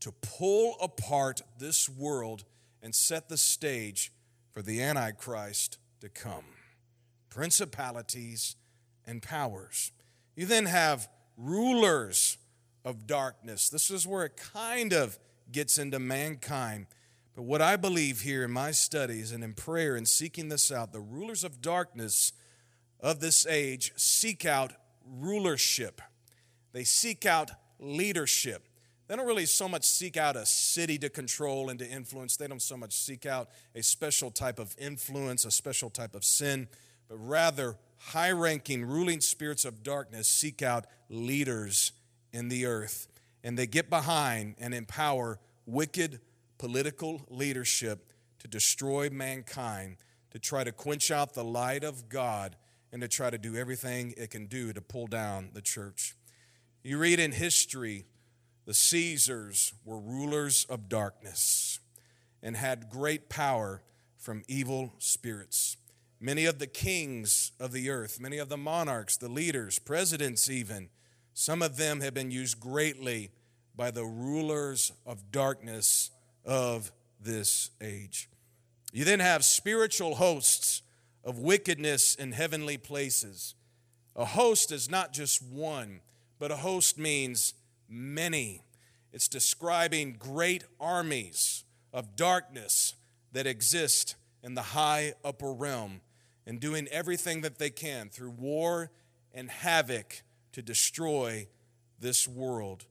to 0.00 0.12
pull 0.12 0.76
apart 0.80 1.42
this 1.58 1.88
world 1.88 2.44
and 2.82 2.94
set 2.94 3.28
the 3.28 3.36
stage 3.36 4.12
for 4.52 4.62
the 4.62 4.82
Antichrist 4.82 5.78
to 6.00 6.08
come. 6.08 6.44
Principalities 7.30 8.56
and 9.06 9.22
powers. 9.22 9.92
You 10.36 10.46
then 10.46 10.66
have 10.66 11.08
rulers 11.36 12.38
of 12.84 13.06
darkness. 13.06 13.68
This 13.68 13.90
is 13.90 14.06
where 14.06 14.24
it 14.24 14.36
kind 14.36 14.92
of 14.92 15.18
gets 15.50 15.78
into 15.78 15.98
mankind. 15.98 16.86
But 17.34 17.42
what 17.42 17.62
I 17.62 17.76
believe 17.76 18.20
here 18.20 18.44
in 18.44 18.50
my 18.50 18.72
studies 18.72 19.32
and 19.32 19.42
in 19.42 19.54
prayer 19.54 19.96
and 19.96 20.06
seeking 20.06 20.48
this 20.48 20.70
out, 20.70 20.92
the 20.92 21.00
rulers 21.00 21.44
of 21.44 21.62
darkness 21.62 22.32
of 23.00 23.20
this 23.20 23.46
age 23.46 23.92
seek 23.96 24.44
out 24.44 24.72
rulership. 25.06 26.00
They 26.72 26.84
seek 26.84 27.24
out 27.24 27.50
leadership. 27.78 28.68
They 29.12 29.16
don't 29.16 29.26
really 29.26 29.44
so 29.44 29.68
much 29.68 29.84
seek 29.84 30.16
out 30.16 30.36
a 30.36 30.46
city 30.46 30.96
to 30.96 31.10
control 31.10 31.68
and 31.68 31.78
to 31.80 31.86
influence. 31.86 32.38
They 32.38 32.46
don't 32.46 32.62
so 32.62 32.78
much 32.78 32.94
seek 32.94 33.26
out 33.26 33.50
a 33.74 33.82
special 33.82 34.30
type 34.30 34.58
of 34.58 34.74
influence, 34.78 35.44
a 35.44 35.50
special 35.50 35.90
type 35.90 36.14
of 36.14 36.24
sin, 36.24 36.66
but 37.10 37.16
rather 37.16 37.76
high 37.98 38.30
ranking, 38.30 38.86
ruling 38.86 39.20
spirits 39.20 39.66
of 39.66 39.82
darkness 39.82 40.28
seek 40.28 40.62
out 40.62 40.86
leaders 41.10 41.92
in 42.32 42.48
the 42.48 42.64
earth. 42.64 43.06
And 43.44 43.58
they 43.58 43.66
get 43.66 43.90
behind 43.90 44.54
and 44.58 44.72
empower 44.72 45.38
wicked 45.66 46.20
political 46.56 47.20
leadership 47.28 48.14
to 48.38 48.48
destroy 48.48 49.10
mankind, 49.10 49.98
to 50.30 50.38
try 50.38 50.64
to 50.64 50.72
quench 50.72 51.10
out 51.10 51.34
the 51.34 51.44
light 51.44 51.84
of 51.84 52.08
God, 52.08 52.56
and 52.90 53.02
to 53.02 53.08
try 53.08 53.28
to 53.28 53.36
do 53.36 53.56
everything 53.56 54.14
it 54.16 54.30
can 54.30 54.46
do 54.46 54.72
to 54.72 54.80
pull 54.80 55.06
down 55.06 55.50
the 55.52 55.60
church. 55.60 56.16
You 56.82 56.96
read 56.96 57.20
in 57.20 57.32
history, 57.32 58.06
the 58.64 58.74
Caesars 58.74 59.74
were 59.84 59.98
rulers 59.98 60.64
of 60.68 60.88
darkness 60.88 61.80
and 62.42 62.56
had 62.56 62.90
great 62.90 63.28
power 63.28 63.82
from 64.18 64.42
evil 64.48 64.92
spirits. 64.98 65.76
Many 66.20 66.44
of 66.44 66.58
the 66.58 66.66
kings 66.66 67.52
of 67.58 67.72
the 67.72 67.90
earth, 67.90 68.20
many 68.20 68.38
of 68.38 68.48
the 68.48 68.56
monarchs, 68.56 69.16
the 69.16 69.28
leaders, 69.28 69.78
presidents, 69.78 70.48
even, 70.48 70.88
some 71.34 71.62
of 71.62 71.76
them 71.76 72.00
have 72.00 72.14
been 72.14 72.30
used 72.30 72.60
greatly 72.60 73.30
by 73.74 73.90
the 73.90 74.04
rulers 74.04 74.92
of 75.06 75.32
darkness 75.32 76.10
of 76.44 76.92
this 77.20 77.70
age. 77.80 78.28
You 78.92 79.04
then 79.04 79.20
have 79.20 79.44
spiritual 79.44 80.16
hosts 80.16 80.82
of 81.24 81.38
wickedness 81.38 82.14
in 82.14 82.32
heavenly 82.32 82.76
places. 82.76 83.54
A 84.14 84.24
host 84.24 84.70
is 84.70 84.90
not 84.90 85.12
just 85.12 85.42
one, 85.42 86.00
but 86.38 86.50
a 86.50 86.56
host 86.56 86.98
means 86.98 87.54
many. 87.92 88.62
It's 89.12 89.28
describing 89.28 90.16
great 90.18 90.64
armies 90.80 91.64
of 91.92 92.16
darkness 92.16 92.94
that 93.32 93.46
exist 93.46 94.16
in 94.42 94.54
the 94.54 94.62
high 94.62 95.14
upper 95.24 95.52
realm 95.52 96.00
and 96.46 96.58
doing 96.58 96.88
everything 96.88 97.42
that 97.42 97.58
they 97.58 97.70
can 97.70 98.08
through 98.08 98.30
war 98.30 98.90
and 99.32 99.50
havoc 99.50 100.22
to 100.52 100.62
destroy 100.62 101.46
this 101.98 102.26
world. 102.26 102.86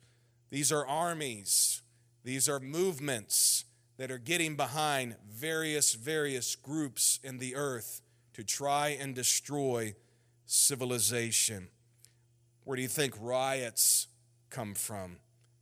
These 0.50 0.72
are 0.72 0.86
armies, 0.88 1.82
these 2.24 2.48
are 2.48 2.60
movements 2.60 3.66
that 3.98 4.12
are 4.12 4.18
getting 4.18 4.56
behind 4.56 5.16
various, 5.30 5.94
various 5.94 6.56
groups 6.56 7.20
in 7.24 7.38
the 7.38 7.56
earth 7.56 8.02
to 8.34 8.44
try 8.44 8.90
and 8.90 9.14
destroy 9.14 9.94
civilization. 10.46 11.68
Where 12.64 12.76
do 12.76 12.82
you 12.82 12.88
think 12.88 13.14
riots 13.20 14.08
come 14.52 14.76
from? 14.76 15.18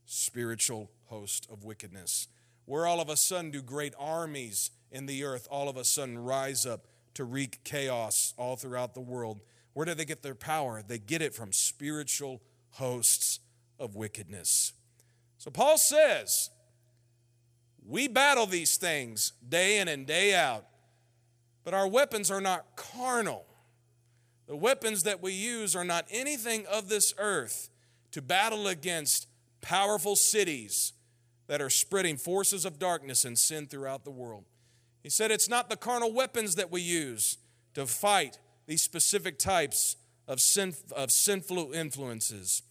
Spiritual 0.05 0.91
host 1.05 1.47
of 1.51 1.63
wickedness. 1.63 2.27
Where 2.65 2.85
all 2.85 2.99
of 2.99 3.09
a 3.09 3.15
sudden 3.15 3.51
do 3.51 3.61
great 3.61 3.93
armies 3.97 4.71
in 4.91 5.05
the 5.05 5.23
earth 5.23 5.47
all 5.49 5.69
of 5.69 5.77
a 5.77 5.85
sudden 5.85 6.19
rise 6.19 6.65
up 6.65 6.87
to 7.13 7.23
wreak 7.23 7.63
chaos 7.63 8.33
all 8.37 8.55
throughout 8.55 8.93
the 8.93 9.01
world? 9.01 9.39
Where 9.73 9.85
do 9.85 9.93
they 9.93 10.05
get 10.05 10.23
their 10.23 10.35
power? 10.35 10.83
They 10.85 10.97
get 10.97 11.21
it 11.21 11.33
from 11.33 11.53
spiritual 11.53 12.41
hosts 12.71 13.39
of 13.79 13.95
wickedness. 13.95 14.73
So 15.37 15.49
Paul 15.49 15.77
says, 15.77 16.49
we 17.87 18.07
battle 18.07 18.45
these 18.45 18.77
things 18.77 19.33
day 19.47 19.79
in 19.79 19.87
and 19.87 20.05
day 20.05 20.35
out, 20.35 20.65
but 21.63 21.73
our 21.73 21.87
weapons 21.87 22.29
are 22.29 22.41
not 22.41 22.75
carnal. 22.75 23.45
The 24.47 24.55
weapons 24.55 25.03
that 25.03 25.21
we 25.21 25.33
use 25.33 25.75
are 25.75 25.85
not 25.85 26.05
anything 26.11 26.65
of 26.67 26.89
this 26.89 27.13
earth 27.17 27.69
to 28.11 28.21
battle 28.21 28.67
against 28.67 29.27
powerful 29.61 30.15
cities 30.15 30.93
that 31.47 31.61
are 31.61 31.69
spreading 31.69 32.17
forces 32.17 32.65
of 32.65 32.79
darkness 32.79 33.25
and 33.25 33.37
sin 33.37 33.67
throughout 33.67 34.03
the 34.03 34.11
world. 34.11 34.45
He 35.01 35.09
said 35.09 35.31
it's 35.31 35.49
not 35.49 35.69
the 35.69 35.77
carnal 35.77 36.13
weapons 36.13 36.55
that 36.55 36.71
we 36.71 36.81
use 36.81 37.37
to 37.73 37.85
fight 37.85 38.37
these 38.67 38.81
specific 38.81 39.39
types 39.39 39.95
of, 40.27 40.39
sin, 40.39 40.75
of 40.95 41.11
sinful 41.11 41.73
influences. 41.73 42.61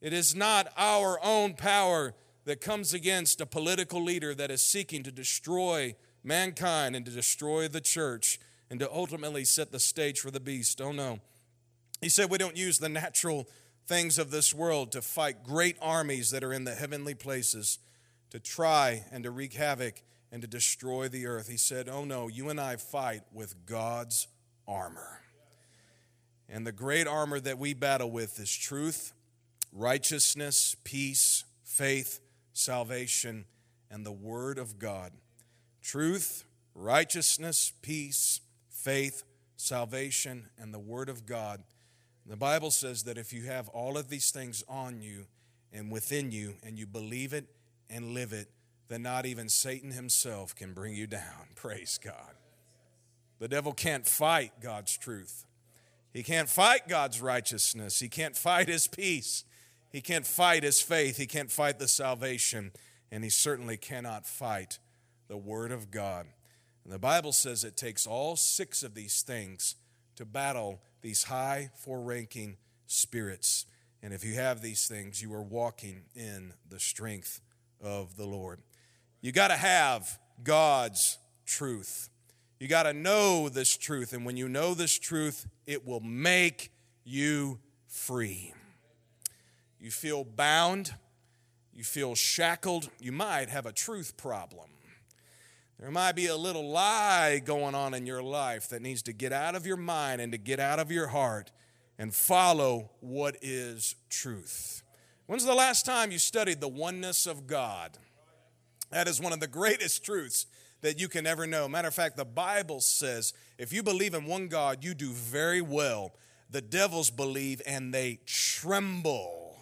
It 0.00 0.12
is 0.12 0.34
not 0.34 0.72
our 0.76 1.18
own 1.22 1.54
power 1.54 2.14
that 2.44 2.60
comes 2.60 2.94
against 2.94 3.40
a 3.40 3.46
political 3.46 4.02
leader 4.02 4.34
that 4.34 4.50
is 4.50 4.62
seeking 4.62 5.02
to 5.02 5.12
destroy 5.12 5.94
mankind 6.24 6.96
and 6.96 7.04
to 7.04 7.12
destroy 7.12 7.68
the 7.68 7.80
church 7.80 8.40
and 8.70 8.80
to 8.80 8.90
ultimately 8.90 9.44
set 9.44 9.70
the 9.70 9.78
stage 9.78 10.20
for 10.20 10.30
the 10.30 10.40
beast. 10.40 10.80
Oh 10.80 10.92
no. 10.92 11.20
He 12.00 12.08
said 12.08 12.30
we 12.30 12.38
don't 12.38 12.56
use 12.56 12.78
the 12.78 12.88
natural 12.88 13.46
things 13.86 14.18
of 14.18 14.30
this 14.30 14.54
world 14.54 14.92
to 14.92 15.02
fight 15.02 15.44
great 15.44 15.76
armies 15.80 16.30
that 16.30 16.44
are 16.44 16.52
in 16.52 16.64
the 16.64 16.74
heavenly 16.74 17.14
places 17.14 17.78
to 18.30 18.40
try 18.40 19.04
and 19.10 19.24
to 19.24 19.30
wreak 19.30 19.52
havoc 19.54 20.02
and 20.30 20.40
to 20.40 20.48
destroy 20.48 21.08
the 21.08 21.26
earth. 21.26 21.48
He 21.48 21.58
said, 21.58 21.88
Oh 21.88 22.04
no, 22.04 22.28
you 22.28 22.48
and 22.48 22.60
I 22.60 22.76
fight 22.76 23.22
with 23.32 23.66
God's 23.66 24.28
armor. 24.66 25.20
And 26.48 26.66
the 26.66 26.72
great 26.72 27.06
armor 27.06 27.40
that 27.40 27.58
we 27.58 27.74
battle 27.74 28.10
with 28.10 28.38
is 28.38 28.54
truth, 28.54 29.12
righteousness, 29.72 30.76
peace, 30.84 31.44
faith, 31.64 32.20
salvation, 32.52 33.44
and 33.90 34.04
the 34.04 34.12
Word 34.12 34.58
of 34.58 34.78
God. 34.78 35.12
Truth, 35.82 36.44
righteousness, 36.74 37.72
peace, 37.82 38.40
faith, 38.68 39.24
salvation, 39.56 40.48
and 40.58 40.72
the 40.72 40.78
Word 40.78 41.08
of 41.08 41.26
God. 41.26 41.62
The 42.26 42.36
Bible 42.36 42.70
says 42.70 43.02
that 43.04 43.18
if 43.18 43.32
you 43.32 43.42
have 43.42 43.68
all 43.70 43.98
of 43.98 44.08
these 44.08 44.30
things 44.30 44.62
on 44.68 45.00
you 45.00 45.26
and 45.72 45.90
within 45.90 46.30
you, 46.30 46.54
and 46.62 46.78
you 46.78 46.86
believe 46.86 47.32
it 47.32 47.46
and 47.90 48.14
live 48.14 48.32
it, 48.32 48.48
then 48.88 49.02
not 49.02 49.26
even 49.26 49.48
Satan 49.48 49.90
himself 49.90 50.54
can 50.54 50.72
bring 50.72 50.94
you 50.94 51.06
down. 51.06 51.48
Praise 51.54 51.98
God. 52.02 52.34
The 53.38 53.48
devil 53.48 53.72
can't 53.72 54.06
fight 54.06 54.52
God's 54.60 54.96
truth. 54.96 55.46
He 56.12 56.22
can't 56.22 56.48
fight 56.48 56.88
God's 56.88 57.20
righteousness. 57.20 57.98
He 57.98 58.08
can't 58.08 58.36
fight 58.36 58.68
his 58.68 58.86
peace. 58.86 59.44
He 59.90 60.00
can't 60.00 60.26
fight 60.26 60.62
his 60.62 60.80
faith. 60.80 61.16
He 61.16 61.26
can't 61.26 61.50
fight 61.50 61.78
the 61.78 61.88
salvation. 61.88 62.70
And 63.10 63.24
he 63.24 63.30
certainly 63.30 63.76
cannot 63.76 64.26
fight 64.26 64.78
the 65.28 65.36
Word 65.36 65.72
of 65.72 65.90
God. 65.90 66.26
And 66.84 66.92
the 66.92 66.98
Bible 66.98 67.32
says 67.32 67.64
it 67.64 67.76
takes 67.76 68.06
all 68.06 68.36
six 68.36 68.82
of 68.82 68.94
these 68.94 69.22
things 69.22 69.76
to 70.22 70.26
battle 70.26 70.80
these 71.00 71.24
high, 71.24 71.70
fore 71.74 72.00
ranking 72.00 72.56
spirits. 72.86 73.66
And 74.04 74.14
if 74.14 74.24
you 74.24 74.34
have 74.34 74.62
these 74.62 74.86
things, 74.86 75.20
you 75.20 75.34
are 75.34 75.42
walking 75.42 76.04
in 76.14 76.52
the 76.70 76.78
strength 76.78 77.40
of 77.80 78.16
the 78.16 78.24
Lord. 78.24 78.60
You 79.20 79.32
got 79.32 79.48
to 79.48 79.56
have 79.56 80.20
God's 80.44 81.18
truth. 81.44 82.08
You 82.60 82.68
got 82.68 82.84
to 82.84 82.92
know 82.92 83.48
this 83.48 83.76
truth. 83.76 84.12
And 84.12 84.24
when 84.24 84.36
you 84.36 84.48
know 84.48 84.74
this 84.74 84.96
truth, 84.96 85.48
it 85.66 85.84
will 85.84 86.00
make 86.00 86.70
you 87.04 87.58
free. 87.88 88.54
You 89.80 89.90
feel 89.90 90.22
bound, 90.22 90.94
you 91.72 91.82
feel 91.82 92.14
shackled, 92.14 92.90
you 93.00 93.10
might 93.10 93.48
have 93.48 93.66
a 93.66 93.72
truth 93.72 94.16
problem. 94.16 94.70
There 95.82 95.90
might 95.90 96.14
be 96.14 96.28
a 96.28 96.36
little 96.36 96.70
lie 96.70 97.40
going 97.44 97.74
on 97.74 97.92
in 97.92 98.06
your 98.06 98.22
life 98.22 98.68
that 98.68 98.82
needs 98.82 99.02
to 99.02 99.12
get 99.12 99.32
out 99.32 99.56
of 99.56 99.66
your 99.66 99.76
mind 99.76 100.20
and 100.20 100.30
to 100.30 100.38
get 100.38 100.60
out 100.60 100.78
of 100.78 100.92
your 100.92 101.08
heart 101.08 101.50
and 101.98 102.14
follow 102.14 102.90
what 103.00 103.36
is 103.42 103.96
truth. 104.08 104.84
When's 105.26 105.44
the 105.44 105.56
last 105.56 105.84
time 105.84 106.12
you 106.12 106.20
studied 106.20 106.60
the 106.60 106.68
oneness 106.68 107.26
of 107.26 107.48
God? 107.48 107.98
That 108.90 109.08
is 109.08 109.20
one 109.20 109.32
of 109.32 109.40
the 109.40 109.48
greatest 109.48 110.04
truths 110.04 110.46
that 110.82 111.00
you 111.00 111.08
can 111.08 111.26
ever 111.26 111.48
know. 111.48 111.66
Matter 111.66 111.88
of 111.88 111.94
fact, 111.94 112.16
the 112.16 112.24
Bible 112.24 112.80
says 112.80 113.32
if 113.58 113.72
you 113.72 113.82
believe 113.82 114.14
in 114.14 114.24
one 114.24 114.46
God, 114.46 114.84
you 114.84 114.94
do 114.94 115.10
very 115.10 115.62
well. 115.62 116.12
The 116.48 116.62
devils 116.62 117.10
believe 117.10 117.60
and 117.66 117.92
they 117.92 118.20
tremble. 118.24 119.56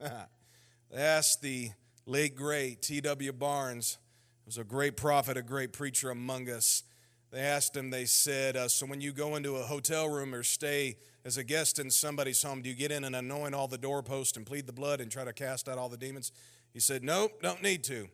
That's 0.90 1.36
the 1.36 1.72
late 2.06 2.34
great 2.34 2.80
T.W. 2.80 3.32
Barnes, 3.34 3.98
was 4.46 4.58
a 4.58 4.64
great 4.64 4.96
prophet, 4.96 5.36
a 5.36 5.42
great 5.42 5.72
preacher 5.72 6.10
among 6.10 6.48
us. 6.48 6.82
They 7.30 7.40
asked 7.40 7.76
him, 7.76 7.90
they 7.90 8.04
said, 8.04 8.56
uh, 8.56 8.68
So 8.68 8.86
when 8.86 9.00
you 9.00 9.12
go 9.12 9.36
into 9.36 9.56
a 9.56 9.62
hotel 9.62 10.08
room 10.08 10.34
or 10.34 10.42
stay 10.42 10.98
as 11.24 11.36
a 11.36 11.44
guest 11.44 11.78
in 11.78 11.90
somebody's 11.90 12.42
home, 12.42 12.62
do 12.62 12.68
you 12.68 12.74
get 12.74 12.92
in 12.92 13.04
and 13.04 13.16
anoint 13.16 13.54
all 13.54 13.66
the 13.66 13.78
doorposts 13.78 14.36
and 14.36 14.46
plead 14.46 14.66
the 14.66 14.72
blood 14.72 15.00
and 15.00 15.10
try 15.10 15.24
to 15.24 15.32
cast 15.32 15.68
out 15.68 15.78
all 15.78 15.88
the 15.88 15.96
demons? 15.96 16.30
He 16.72 16.80
said, 16.80 17.02
Nope, 17.02 17.42
don't 17.42 17.62
need 17.62 17.82
to. 17.84 18.08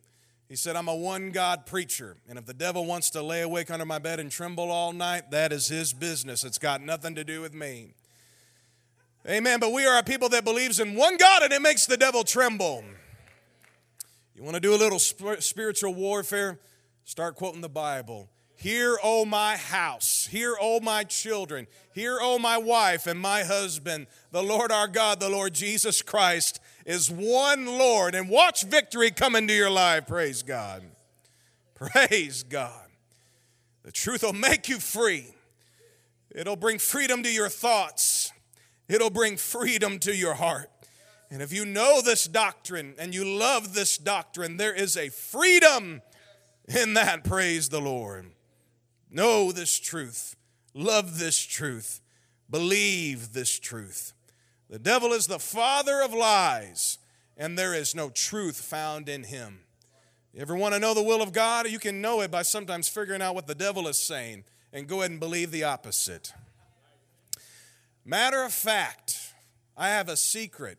He 0.49 0.55
said, 0.55 0.75
I'm 0.75 0.87
a 0.87 0.95
one 0.95 1.31
God 1.31 1.65
preacher, 1.65 2.17
and 2.27 2.37
if 2.37 2.45
the 2.45 2.53
devil 2.53 2.85
wants 2.85 3.09
to 3.11 3.21
lay 3.21 3.41
awake 3.41 3.71
under 3.71 3.85
my 3.85 3.99
bed 3.99 4.19
and 4.19 4.29
tremble 4.29 4.69
all 4.69 4.91
night, 4.91 5.31
that 5.31 5.53
is 5.53 5.67
his 5.67 5.93
business. 5.93 6.43
It's 6.43 6.57
got 6.57 6.81
nothing 6.81 7.15
to 7.15 7.23
do 7.23 7.39
with 7.39 7.53
me. 7.53 7.93
Amen. 9.29 9.59
But 9.59 9.71
we 9.71 9.85
are 9.85 9.99
a 9.99 10.03
people 10.03 10.29
that 10.29 10.43
believes 10.43 10.79
in 10.79 10.95
one 10.95 11.15
God 11.15 11.43
and 11.43 11.53
it 11.53 11.61
makes 11.61 11.85
the 11.85 11.95
devil 11.95 12.23
tremble. 12.23 12.83
You 14.41 14.45
want 14.45 14.55
to 14.55 14.59
do 14.59 14.73
a 14.73 14.75
little 14.75 14.97
spiritual 14.97 15.93
warfare? 15.93 16.57
Start 17.03 17.35
quoting 17.35 17.61
the 17.61 17.69
Bible. 17.69 18.27
Hear, 18.55 18.97
O 19.03 19.23
my 19.23 19.55
house. 19.55 20.27
Hear, 20.31 20.55
O 20.59 20.79
my 20.79 21.03
children. 21.03 21.67
Hear, 21.93 22.17
O 22.19 22.39
my 22.39 22.57
wife 22.57 23.05
and 23.05 23.19
my 23.19 23.43
husband. 23.43 24.07
The 24.31 24.41
Lord 24.41 24.71
our 24.71 24.87
God, 24.87 25.19
the 25.19 25.29
Lord 25.29 25.53
Jesus 25.53 26.01
Christ, 26.01 26.59
is 26.87 27.11
one 27.11 27.67
Lord. 27.67 28.15
And 28.15 28.29
watch 28.29 28.63
victory 28.63 29.11
come 29.11 29.35
into 29.35 29.53
your 29.53 29.69
life. 29.69 30.07
Praise 30.07 30.41
God. 30.41 30.81
Praise 31.75 32.41
God. 32.41 32.87
The 33.83 33.91
truth 33.91 34.23
will 34.23 34.33
make 34.33 34.67
you 34.67 34.79
free. 34.79 35.27
It'll 36.31 36.55
bring 36.55 36.79
freedom 36.79 37.21
to 37.21 37.31
your 37.31 37.49
thoughts. 37.49 38.33
It'll 38.89 39.11
bring 39.11 39.37
freedom 39.37 39.99
to 39.99 40.15
your 40.15 40.33
heart. 40.33 40.71
And 41.31 41.41
if 41.41 41.53
you 41.53 41.65
know 41.65 42.01
this 42.01 42.25
doctrine 42.25 42.93
and 42.99 43.15
you 43.15 43.23
love 43.23 43.73
this 43.73 43.97
doctrine, 43.97 44.57
there 44.57 44.73
is 44.73 44.97
a 44.97 45.07
freedom 45.07 46.01
in 46.67 46.93
that. 46.95 47.23
Praise 47.23 47.69
the 47.69 47.79
Lord. 47.79 48.31
Know 49.09 49.53
this 49.53 49.79
truth. 49.79 50.35
Love 50.73 51.19
this 51.19 51.39
truth. 51.39 52.01
Believe 52.49 53.31
this 53.31 53.57
truth. 53.57 54.13
The 54.69 54.77
devil 54.77 55.13
is 55.13 55.27
the 55.27 55.39
father 55.39 56.01
of 56.01 56.13
lies, 56.13 56.97
and 57.37 57.57
there 57.57 57.73
is 57.73 57.95
no 57.95 58.09
truth 58.09 58.59
found 58.59 59.07
in 59.07 59.23
him. 59.23 59.61
You 60.33 60.41
ever 60.41 60.55
want 60.55 60.73
to 60.73 60.79
know 60.79 60.93
the 60.93 61.01
will 61.01 61.21
of 61.21 61.31
God? 61.31 61.69
You 61.69 61.79
can 61.79 62.01
know 62.01 62.21
it 62.21 62.31
by 62.31 62.41
sometimes 62.41 62.89
figuring 62.89 63.21
out 63.21 63.35
what 63.35 63.47
the 63.47 63.55
devil 63.55 63.87
is 63.87 63.97
saying 63.97 64.43
and 64.73 64.87
go 64.87 64.99
ahead 64.99 65.11
and 65.11 65.19
believe 65.19 65.51
the 65.51 65.63
opposite. 65.63 66.33
Matter 68.03 68.43
of 68.43 68.53
fact, 68.53 69.33
I 69.77 69.89
have 69.89 70.09
a 70.09 70.17
secret 70.17 70.77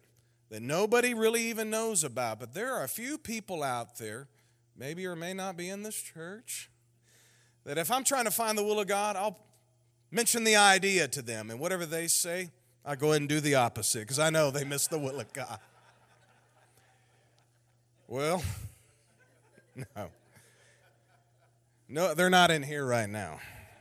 that 0.53 0.61
nobody 0.61 1.15
really 1.15 1.45
even 1.49 1.71
knows 1.71 2.05
about, 2.05 2.39
but 2.39 2.53
there 2.53 2.75
are 2.75 2.85
a 2.85 2.89
few 2.89 3.17
people 3.17 3.63
out 3.63 3.97
there, 3.97 4.29
maybe 4.77 5.07
or 5.07 5.17
may 5.17 5.33
not 5.33 5.57
be 5.57 5.71
in 5.71 5.83
this 5.83 5.95
church, 5.95 6.71
that 7.65 7.79
if 7.79 7.91
I'm 7.91 8.05
trying 8.05 8.27
to 8.27 8.31
find 8.31 8.59
the 8.59 8.63
will 8.63 8.79
of 8.79 8.87
God, 8.87 9.17
I'll 9.17 9.39
mention 10.11 10.45
the 10.45 10.57
idea 10.57 11.09
to 11.09 11.23
them, 11.23 11.51
and 11.51 11.59
whatever 11.59 11.87
they 11.87 12.07
say, 12.07 12.51
I 12.85 12.97
go 12.97 13.13
ahead 13.13 13.23
and 13.23 13.31
do 13.31 13.41
the 13.41 13.55
opposite 13.55 14.01
because 14.01 14.19
I 14.19 14.29
know 14.29 14.51
they 14.51 14.63
miss 14.63 14.89
the 14.89 14.99
will 14.99 15.21
of 15.21 15.33
God. 15.33 15.59
Well, 18.07 18.45
no. 19.97 20.11
No, 21.89 22.13
they're 22.13 22.29
not 22.29 22.51
in 22.51 22.63
here 22.63 22.85
right 22.85 23.09
now. 23.09 23.41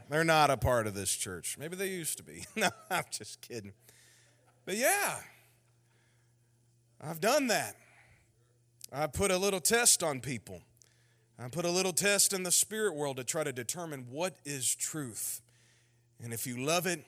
They're 0.09 0.23
not 0.23 0.49
a 0.49 0.55
part 0.55 0.87
of 0.87 0.93
this 0.93 1.13
church. 1.13 1.57
Maybe 1.59 1.75
they 1.75 1.89
used 1.89 2.17
to 2.19 2.23
be. 2.23 2.45
No, 2.55 2.69
I'm 2.89 3.03
just 3.11 3.41
kidding. 3.41 3.73
But 4.63 4.77
yeah, 4.77 5.19
I've 7.01 7.19
done 7.19 7.47
that. 7.47 7.75
I 8.93 9.07
put 9.07 9.31
a 9.31 9.37
little 9.37 9.61
test 9.61 10.03
on 10.03 10.19
people. 10.19 10.61
I 11.39 11.47
put 11.47 11.65
a 11.65 11.71
little 11.71 11.93
test 11.93 12.33
in 12.33 12.43
the 12.43 12.51
spirit 12.51 12.95
world 12.95 13.17
to 13.17 13.23
try 13.23 13.43
to 13.43 13.51
determine 13.51 14.05
what 14.11 14.35
is 14.45 14.75
truth. 14.75 15.41
And 16.23 16.33
if 16.33 16.45
you 16.45 16.57
love 16.57 16.85
it, 16.85 17.03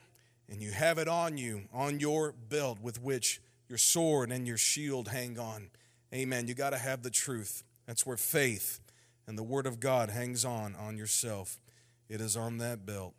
and 0.50 0.62
you 0.62 0.72
have 0.72 0.98
it 0.98 1.08
on 1.08 1.38
you, 1.38 1.64
on 1.74 2.00
your 2.00 2.32
belt 2.32 2.80
with 2.82 3.02
which 3.02 3.42
your 3.70 3.78
sword 3.78 4.32
and 4.32 4.48
your 4.48 4.58
shield 4.58 5.08
hang 5.08 5.40
on. 5.40 5.70
Amen. 6.14 6.48
You 6.48 6.54
got 6.54 6.72
to 6.72 6.78
have 6.78 7.02
the 7.02 7.10
truth. 7.10 7.64
That's 7.88 8.06
where 8.06 8.18
faith 8.18 8.80
and 9.26 9.38
the 9.38 9.44
Word 9.44 9.66
of 9.66 9.80
God 9.80 10.10
hangs 10.10 10.46
on 10.46 10.76
on 10.76 10.98
yourself. 10.98 11.60
It 12.10 12.22
is 12.22 12.38
on 12.38 12.58
that 12.60 12.86
belt. 12.86 13.14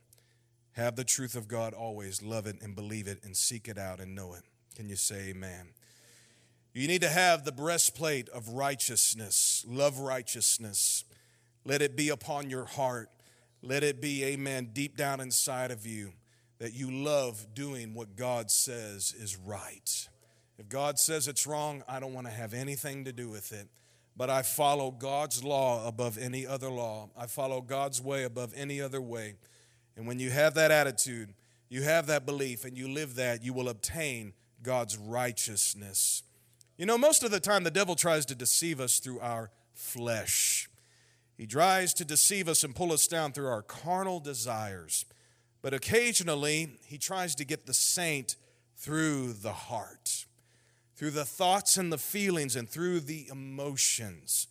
Have 0.72 0.96
the 0.96 1.05
truth 1.05 1.35
of 1.35 1.49
God 1.49 1.72
always. 1.72 2.22
Love 2.22 2.46
it 2.46 2.57
and 2.62 2.75
believe 2.75 3.09
it 3.09 3.18
and 3.25 3.37
seek 3.37 3.68
it 3.68 3.79
out 3.79 4.01
and 4.01 4.14
know 4.14 4.35
it. 4.35 4.42
Can 4.77 4.88
you 4.88 4.96
say 4.96 5.31
amen? 5.31 5.70
You 6.75 6.89
need 6.89 7.03
to 7.03 7.09
have 7.09 7.45
the 7.45 7.53
breastplate 7.53 8.29
of 8.31 8.49
righteousness. 8.49 9.65
Love 9.69 10.01
righteousness. 10.01 11.05
Let 11.65 11.81
it 11.81 11.97
be 11.97 12.09
upon 12.09 12.51
your 12.51 12.65
heart. 12.65 13.11
Let 13.63 13.85
it 13.85 14.03
be, 14.03 14.25
amen, 14.25 14.71
deep 14.73 14.97
down 14.97 15.21
inside 15.21 15.71
of 15.71 15.87
you 15.87 16.13
that 16.59 16.75
you 16.75 16.91
love 16.91 17.55
doing 17.55 17.95
what 17.95 18.17
God 18.17 18.51
says 18.51 19.15
is 19.17 19.37
right. 19.37 20.09
If 20.59 20.69
God 20.69 20.99
says 20.99 21.29
it's 21.29 21.47
wrong, 21.47 21.83
I 21.89 22.01
don't 22.01 22.13
want 22.13 22.27
to 22.27 22.33
have 22.33 22.55
anything 22.55 23.05
to 23.05 23.13
do 23.13 23.29
with 23.29 23.53
it. 23.53 23.69
But 24.17 24.29
I 24.29 24.43
follow 24.43 24.91
God's 24.91 25.43
law 25.43 25.87
above 25.87 26.19
any 26.19 26.47
other 26.47 26.71
law. 26.71 27.11
I 27.17 27.27
follow 27.27 27.61
God's 27.61 28.03
way 28.03 28.25
above 28.25 28.53
any 28.57 28.81
other 28.81 29.01
way. 29.01 29.35
And 29.97 30.07
when 30.07 30.19
you 30.19 30.31
have 30.31 30.55
that 30.55 30.71
attitude, 30.71 31.35
you 31.69 31.83
have 31.83 32.07
that 32.07 32.27
belief, 32.27 32.65
and 32.65 32.77
you 32.77 32.89
live 32.89 33.15
that, 33.17 33.45
you 33.45 33.53
will 33.53 33.69
obtain 33.69 34.33
God's 34.63 34.97
righteousness. 34.97 36.23
You 36.77 36.87
know, 36.87 36.99
most 36.99 37.23
of 37.23 37.31
the 37.31 37.41
time, 37.41 37.63
the 37.63 37.71
devil 37.71 37.95
tries 37.95 38.27
to 38.27 38.35
deceive 38.35 38.81
us 38.81 38.99
through 38.99 39.21
our 39.21 39.51
flesh. 39.75 40.69
He 41.37 41.47
tries 41.47 41.95
to 41.95 42.05
deceive 42.05 42.49
us 42.49 42.65
and 42.65 42.75
pull 42.75 42.93
us 42.93 43.07
down 43.07 43.33
through 43.33 43.49
our 43.49 43.63
carnal 43.63 44.21
desires. 44.21 45.05
But 45.63 45.73
occasionally, 45.73 46.79
he 46.85 46.99
tries 46.99 47.35
to 47.37 47.45
get 47.45 47.67
the 47.67 47.75
saint 47.75 48.37
through 48.77 49.35
the 49.35 49.53
heart, 49.53 50.27
through 50.97 51.13
the 51.13 51.25
thoughts 51.25 51.77
and 51.77 51.93
the 51.93 51.99
feelings, 51.99 52.57
and 52.57 52.69
through 52.69 53.01
the 53.01 53.29
emotions. 53.31 54.49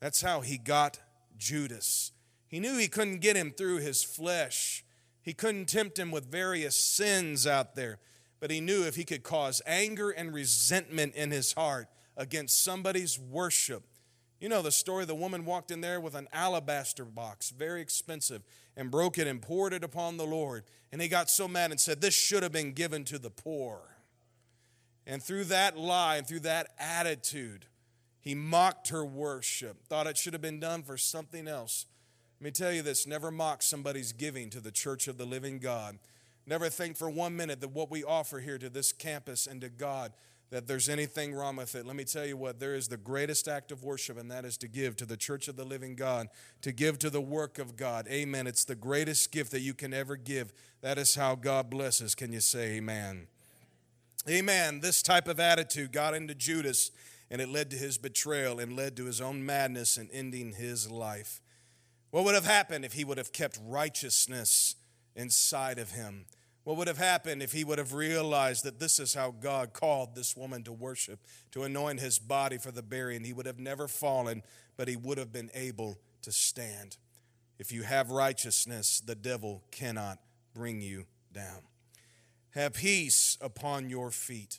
That's 0.00 0.22
how 0.22 0.40
he 0.40 0.58
got 0.58 0.98
Judas. 1.38 2.12
He 2.48 2.58
knew 2.58 2.78
he 2.78 2.88
couldn't 2.88 3.20
get 3.20 3.36
him 3.36 3.50
through 3.50 3.78
his 3.78 4.02
flesh, 4.02 4.82
he 5.22 5.32
couldn't 5.32 5.66
tempt 5.66 5.98
him 5.98 6.10
with 6.10 6.30
various 6.30 6.76
sins 6.76 7.46
out 7.46 7.74
there. 7.74 7.98
But 8.40 8.50
he 8.50 8.60
knew 8.60 8.82
if 8.84 8.96
he 8.96 9.04
could 9.04 9.22
cause 9.22 9.62
anger 9.66 10.10
and 10.10 10.32
resentment 10.32 11.14
in 11.14 11.30
his 11.30 11.52
heart 11.52 11.88
against 12.16 12.62
somebody's 12.62 13.18
worship, 13.18 13.84
you 14.40 14.48
know 14.50 14.60
the 14.60 14.70
story 14.70 15.06
the 15.06 15.14
woman 15.14 15.46
walked 15.46 15.70
in 15.70 15.80
there 15.80 16.00
with 16.00 16.14
an 16.14 16.28
alabaster 16.32 17.04
box, 17.04 17.50
very 17.50 17.80
expensive, 17.80 18.42
and 18.76 18.90
broke 18.90 19.16
it 19.16 19.26
and 19.26 19.40
poured 19.40 19.72
it 19.72 19.82
upon 19.82 20.18
the 20.18 20.26
Lord. 20.26 20.64
And 20.92 21.00
he 21.00 21.08
got 21.08 21.30
so 21.30 21.48
mad 21.48 21.70
and 21.70 21.80
said, 21.80 22.00
This 22.00 22.14
should 22.14 22.42
have 22.42 22.52
been 22.52 22.72
given 22.72 23.04
to 23.04 23.18
the 23.18 23.30
poor. 23.30 23.96
And 25.06 25.22
through 25.22 25.44
that 25.44 25.78
lie 25.78 26.16
and 26.16 26.26
through 26.26 26.40
that 26.40 26.68
attitude, 26.78 27.66
he 28.20 28.34
mocked 28.34 28.88
her 28.88 29.04
worship, 29.04 29.86
thought 29.86 30.06
it 30.06 30.18
should 30.18 30.32
have 30.32 30.42
been 30.42 30.60
done 30.60 30.82
for 30.82 30.98
something 30.98 31.48
else. 31.48 31.86
Let 32.40 32.44
me 32.44 32.50
tell 32.50 32.72
you 32.72 32.82
this 32.82 33.06
never 33.06 33.30
mock 33.30 33.62
somebody's 33.62 34.12
giving 34.12 34.50
to 34.50 34.60
the 34.60 34.72
church 34.72 35.08
of 35.08 35.16
the 35.16 35.24
living 35.24 35.58
God. 35.58 35.98
Never 36.46 36.68
think 36.68 36.96
for 36.96 37.10
one 37.10 37.36
minute 37.36 37.60
that 37.60 37.68
what 37.68 37.90
we 37.90 38.04
offer 38.04 38.38
here 38.38 38.58
to 38.58 38.68
this 38.68 38.92
campus 38.92 39.46
and 39.46 39.60
to 39.60 39.68
God 39.68 40.12
that 40.50 40.68
there's 40.68 40.88
anything 40.88 41.34
wrong 41.34 41.56
with 41.56 41.74
it. 41.74 41.84
Let 41.84 41.96
me 41.96 42.04
tell 42.04 42.24
you 42.24 42.36
what, 42.36 42.60
there 42.60 42.74
is 42.74 42.88
the 42.88 42.96
greatest 42.96 43.48
act 43.48 43.72
of 43.72 43.82
worship, 43.82 44.16
and 44.16 44.30
that 44.30 44.44
is 44.44 44.56
to 44.58 44.68
give 44.68 44.96
to 44.96 45.06
the 45.06 45.16
church 45.16 45.48
of 45.48 45.56
the 45.56 45.64
living 45.64 45.96
God, 45.96 46.28
to 46.62 46.70
give 46.72 46.98
to 47.00 47.10
the 47.10 47.20
work 47.20 47.58
of 47.58 47.76
God. 47.76 48.06
Amen. 48.08 48.46
It's 48.46 48.64
the 48.64 48.76
greatest 48.76 49.32
gift 49.32 49.50
that 49.50 49.60
you 49.60 49.74
can 49.74 49.92
ever 49.92 50.16
give. 50.16 50.52
That 50.82 50.98
is 50.98 51.16
how 51.16 51.34
God 51.34 51.68
blesses. 51.68 52.14
Can 52.14 52.32
you 52.32 52.40
say 52.40 52.76
amen? 52.76 53.26
Amen. 54.28 54.80
This 54.80 55.02
type 55.02 55.26
of 55.26 55.40
attitude 55.40 55.92
got 55.92 56.14
into 56.14 56.34
Judas, 56.34 56.92
and 57.28 57.40
it 57.40 57.48
led 57.48 57.70
to 57.72 57.76
his 57.76 57.98
betrayal 57.98 58.60
and 58.60 58.76
led 58.76 58.96
to 58.96 59.06
his 59.06 59.20
own 59.20 59.44
madness 59.44 59.96
and 59.96 60.08
ending 60.12 60.52
his 60.52 60.88
life. 60.88 61.40
What 62.12 62.24
would 62.24 62.34
have 62.34 62.46
happened 62.46 62.84
if 62.84 62.92
he 62.92 63.04
would 63.04 63.18
have 63.18 63.32
kept 63.32 63.58
righteousness 63.64 64.76
inside 65.16 65.80
of 65.80 65.90
him? 65.90 66.26
What 66.66 66.78
would 66.78 66.88
have 66.88 66.98
happened 66.98 67.44
if 67.44 67.52
he 67.52 67.62
would 67.62 67.78
have 67.78 67.92
realized 67.92 68.64
that 68.64 68.80
this 68.80 68.98
is 68.98 69.14
how 69.14 69.30
God 69.30 69.72
called 69.72 70.16
this 70.16 70.36
woman 70.36 70.64
to 70.64 70.72
worship, 70.72 71.20
to 71.52 71.62
anoint 71.62 72.00
his 72.00 72.18
body 72.18 72.58
for 72.58 72.72
the 72.72 72.82
burying? 72.82 73.22
He 73.22 73.32
would 73.32 73.46
have 73.46 73.60
never 73.60 73.86
fallen, 73.86 74.42
but 74.76 74.88
he 74.88 74.96
would 74.96 75.16
have 75.16 75.32
been 75.32 75.48
able 75.54 76.00
to 76.22 76.32
stand. 76.32 76.96
If 77.56 77.70
you 77.70 77.84
have 77.84 78.10
righteousness, 78.10 78.98
the 78.98 79.14
devil 79.14 79.62
cannot 79.70 80.18
bring 80.54 80.80
you 80.80 81.04
down. 81.32 81.62
Have 82.50 82.74
peace 82.74 83.38
upon 83.40 83.88
your 83.88 84.10
feet. 84.10 84.58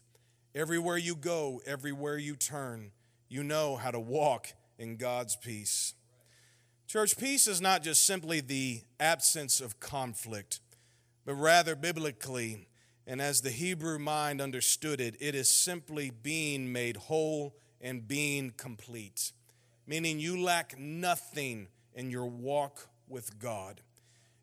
Everywhere 0.56 0.96
you 0.96 1.14
go, 1.14 1.62
everywhere 1.66 2.18
you 2.18 2.38
turn, 2.38 2.92
you 3.28 3.44
know 3.44 3.76
how 3.76 3.92
to 3.92 4.00
walk 4.00 4.54
in 4.80 4.96
God's 4.96 5.36
peace. 5.36 5.94
Church, 6.88 7.18
peace 7.18 7.50
is 7.50 7.60
not 7.60 7.84
just 7.84 8.06
simply 8.06 8.40
the 8.40 8.84
absence 8.98 9.60
of 9.60 9.82
conflict, 9.82 10.62
but 11.28 11.36
rather 11.36 11.76
biblically, 11.76 12.70
and 13.06 13.22
as 13.22 13.42
the 13.42 13.50
Hebrew 13.50 14.00
mind 14.00 14.40
understood 14.40 15.02
it, 15.02 15.18
it 15.20 15.36
is 15.36 15.50
simply 15.50 16.10
being 16.10 16.72
made 16.72 16.96
whole 16.96 17.54
and 17.82 18.08
being 18.08 18.52
complete, 18.52 19.34
meaning 19.86 20.22
you 20.22 20.42
lack 20.42 20.80
nothing 20.80 21.68
in 21.94 22.10
your 22.10 22.28
walk 22.28 22.88
with 23.10 23.40
God. 23.40 23.82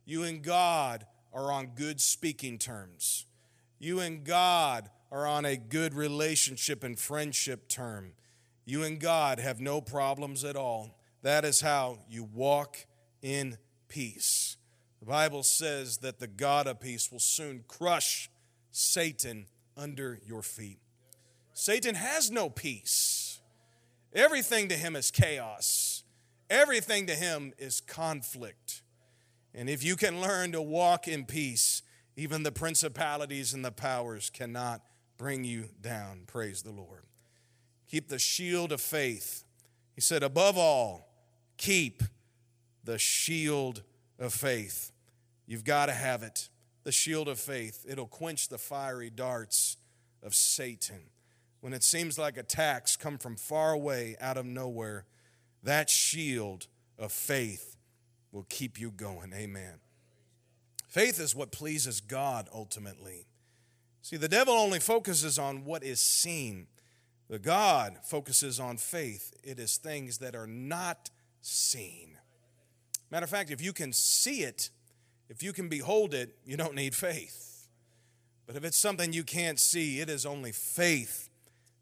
You 0.05 0.25
and 0.25 0.43
God 0.43 1.07
are 1.33 1.51
on 1.51 1.69
good 1.75 2.03
speaking 2.03 2.59
terms. 2.59 3.25
You 3.79 4.01
and 4.01 4.23
God 4.23 4.91
are 5.11 5.27
on 5.27 5.47
a 5.47 5.57
good 5.57 5.95
relationship 5.95 6.85
and 6.85 6.99
friendship 6.99 7.67
term. 7.67 8.13
You 8.67 8.83
and 8.83 9.01
God 9.01 9.39
have 9.39 9.59
no 9.59 9.81
problems 9.81 10.45
at 10.45 10.55
all. 10.55 10.99
That 11.23 11.47
is 11.47 11.63
how 11.63 12.01
you 12.11 12.25
walk 12.25 12.85
in 13.23 13.57
peace. 13.89 14.59
The 15.05 15.11
Bible 15.11 15.43
says 15.43 15.99
that 15.99 16.19
the 16.19 16.27
God 16.27 16.67
of 16.67 16.81
peace 16.81 17.13
will 17.13 17.19
soon 17.19 17.63
crush 17.69 18.31
Satan 18.71 19.45
under 19.77 20.19
your 20.27 20.41
feet. 20.41 20.79
Satan 21.53 21.95
has 21.95 22.31
no 22.31 22.49
peace. 22.49 23.43
Everything 24.15 24.67
to 24.71 24.75
him 24.75 24.97
is 24.97 25.11
chaos, 25.11 26.05
everything 26.49 27.07
to 27.09 27.15
him 27.15 27.53
is 27.59 27.83
conflict. 27.83 28.81
And 29.53 29.69
if 29.69 29.85
you 29.85 29.95
can 29.95 30.23
learn 30.23 30.53
to 30.53 30.63
walk 30.63 31.07
in 31.07 31.27
peace, 31.27 31.83
even 32.17 32.43
the 32.43 32.51
principalities 32.51 33.53
and 33.53 33.63
the 33.63 33.73
powers 33.73 34.31
cannot 34.31 34.81
bring 35.19 35.45
you 35.45 35.69
down. 35.83 36.23
Praise 36.27 36.63
the 36.63 36.73
Lord. 36.73 37.05
Keep 37.91 38.09
the 38.09 38.19
shield 38.19 38.73
of 38.73 38.81
faith. 38.81 39.45
He 39.95 40.01
said, 40.01 40.23
above 40.23 40.57
all, 40.57 41.11
keep 41.59 42.03
the 42.85 42.99
shield 42.99 43.83
of 44.19 44.33
faith. 44.33 44.93
You've 45.47 45.65
got 45.65 45.87
to 45.87 45.93
have 45.93 46.23
it. 46.23 46.49
The 46.85 46.93
shield 46.93 47.29
of 47.29 47.39
faith. 47.39 47.85
It'll 47.89 48.07
quench 48.07 48.49
the 48.49 48.59
fiery 48.59 49.11
darts 49.11 49.77
of 50.23 50.35
Satan. 50.35 51.11
When 51.61 51.73
it 51.73 51.83
seems 51.83 52.19
like 52.19 52.37
attacks 52.37 52.97
come 52.97 53.19
from 53.19 53.37
far 53.37 53.73
away, 53.73 54.17
out 54.21 54.37
of 54.37 54.45
nowhere, 54.45 55.07
that 55.63 55.89
shield 55.89 56.67
of 56.99 57.11
faith 57.11 57.77
will 58.33 58.47
keep 58.49 58.79
you 58.79 58.91
going. 58.91 59.33
Amen. 59.33 59.81
Faith 60.89 61.19
is 61.19 61.35
what 61.35 61.53
pleases 61.53 62.01
God 62.01 62.49
ultimately. 62.55 63.27
See, 64.03 64.17
the 64.17 64.29
devil 64.29 64.55
only 64.55 64.79
focuses 64.79 65.39
on 65.39 65.65
what 65.65 65.83
is 65.83 66.01
seen. 66.01 66.67
The 67.29 67.39
God 67.39 67.97
focuses 68.05 68.61
on 68.61 68.77
faith. 68.77 69.33
It 69.43 69.59
is 69.59 69.79
things 69.79 70.19
that 70.19 70.37
are 70.37 70.47
not 70.47 71.11
seen. 71.41 72.19
Matter 73.15 73.25
of 73.25 73.31
fact, 73.31 73.53
if 73.53 73.63
you 73.63 73.73
can 73.73 73.93
see 73.93 74.43
it, 74.43 74.71
if 75.29 75.41
you 75.41 75.53
can 75.53 75.69
behold 75.69 76.15
it, 76.15 76.35
you 76.45 76.57
don't 76.57 76.75
need 76.75 76.97
faith. 76.97 77.69
But 78.45 78.57
if 78.57 78.65
it's 78.65 78.77
something 78.77 79.13
you 79.13 79.23
can't 79.23 79.61
see, 79.61 80.01
it 80.01 80.11
is 80.11 80.27
only 80.27 80.51
faith 80.51 81.31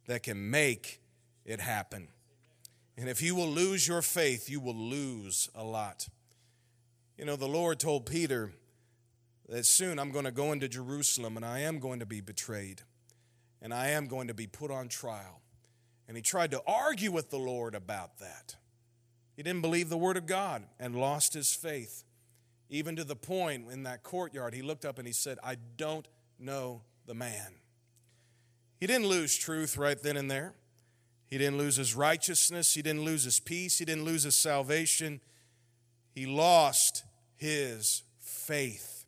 that 0.09 0.25
can 0.25 0.51
make 0.51 1.01
it 1.47 1.59
happen. 1.59 2.09
And 2.99 3.09
if 3.09 3.23
you 3.23 3.35
will 3.35 3.49
lose 3.49 3.88
your 3.88 4.03
faith, 4.03 4.51
you 4.51 4.61
will 4.61 4.77
lose 4.77 5.49
a 5.55 5.64
lot. 5.64 6.07
You 7.16 7.25
know, 7.25 7.37
the 7.37 7.49
Lord 7.49 7.81
told 7.81 8.05
Peter 8.05 8.53
that 9.49 9.64
soon 9.64 9.99
I'm 9.99 10.12
going 10.12 10.27
to 10.27 10.33
go 10.33 10.53
into 10.53 10.68
Jerusalem 10.68 11.38
and 11.38 11.47
I 11.47 11.61
am 11.61 11.79
going 11.79 12.01
to 12.01 12.07
be 12.07 12.21
betrayed 12.21 12.83
and 13.62 13.73
I 13.73 13.88
am 13.88 14.07
going 14.07 14.29
to 14.29 14.35
be 14.35 14.47
put 14.47 14.71
on 14.71 14.88
trial. 14.88 15.40
And 16.07 16.14
he 16.14 16.23
tried 16.23 16.51
to 16.51 16.61
argue 16.66 17.11
with 17.11 17.31
the 17.31 17.38
Lord 17.38 17.75
about 17.75 18.18
that. 18.18 18.57
He 19.43 19.49
didn't 19.49 19.63
believe 19.63 19.89
the 19.89 19.97
word 19.97 20.17
of 20.17 20.27
God 20.27 20.63
and 20.79 20.95
lost 20.95 21.35
his 21.35 21.53
faith. 21.53 22.05
Even 22.71 22.95
to 22.95 23.03
the 23.03 23.17
point 23.17 23.73
in 23.73 23.83
that 23.83 24.05
courtyard, 24.05 24.55
he 24.55 24.63
looked 24.63 24.85
up 24.85 24.99
and 24.99 25.07
he 25.07 25.13
said, 25.13 25.37
I 25.43 25.57
don't 25.77 26.07
know 26.39 26.83
the 27.07 27.15
man. 27.15 27.57
He 28.79 28.87
didn't 28.87 29.09
lose 29.09 29.37
truth 29.37 29.77
right 29.77 30.01
then 30.01 30.17
and 30.17 30.31
there. 30.31 30.55
He 31.27 31.39
didn't 31.39 31.59
lose 31.59 31.75
his 31.75 31.97
righteousness. 31.97 32.75
He 32.75 32.83
didn't 32.83 33.03
lose 33.03 33.25
his 33.25 33.41
peace. 33.41 33.79
He 33.79 33.85
didn't 33.85 34.05
lose 34.05 34.23
his 34.23 34.37
salvation. 34.37 35.21
He 36.15 36.25
lost 36.25 37.03
his 37.35 38.05
faith. 38.21 39.05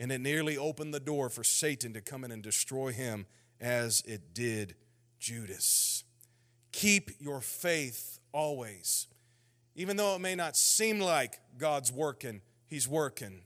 And 0.00 0.10
it 0.10 0.22
nearly 0.22 0.56
opened 0.56 0.94
the 0.94 1.00
door 1.00 1.28
for 1.28 1.44
Satan 1.44 1.92
to 1.92 2.00
come 2.00 2.24
in 2.24 2.32
and 2.32 2.42
destroy 2.42 2.92
him 2.92 3.26
as 3.60 4.02
it 4.06 4.32
did 4.32 4.74
Judas. 5.20 6.02
Keep 6.72 7.20
your 7.20 7.42
faith 7.42 8.20
always. 8.32 9.08
Even 9.76 9.96
though 9.96 10.16
it 10.16 10.20
may 10.20 10.34
not 10.34 10.56
seem 10.56 10.98
like 10.98 11.38
God's 11.58 11.92
working, 11.92 12.40
He's 12.66 12.88
working. 12.88 13.42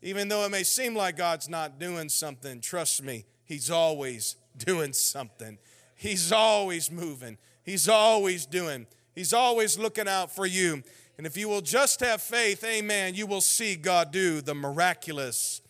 Even 0.00 0.28
though 0.28 0.44
it 0.46 0.50
may 0.50 0.62
seem 0.62 0.94
like 0.94 1.16
God's 1.16 1.48
not 1.48 1.78
doing 1.78 2.08
something, 2.08 2.60
trust 2.60 3.02
me, 3.02 3.26
He's 3.44 3.70
always 3.70 4.36
doing 4.56 4.92
something. 4.92 5.58
He's 5.96 6.32
always 6.32 6.90
moving. 6.90 7.36
He's 7.62 7.88
always 7.88 8.46
doing. 8.46 8.86
He's 9.14 9.32
always 9.32 9.78
looking 9.78 10.06
out 10.06 10.34
for 10.34 10.46
you. 10.46 10.82
And 11.18 11.26
if 11.26 11.36
you 11.36 11.48
will 11.48 11.62
just 11.62 12.00
have 12.00 12.20
faith, 12.20 12.62
amen, 12.62 13.14
you 13.14 13.26
will 13.26 13.40
see 13.40 13.74
God 13.74 14.12
do 14.12 14.40
the 14.40 14.54
miraculous 14.54 15.62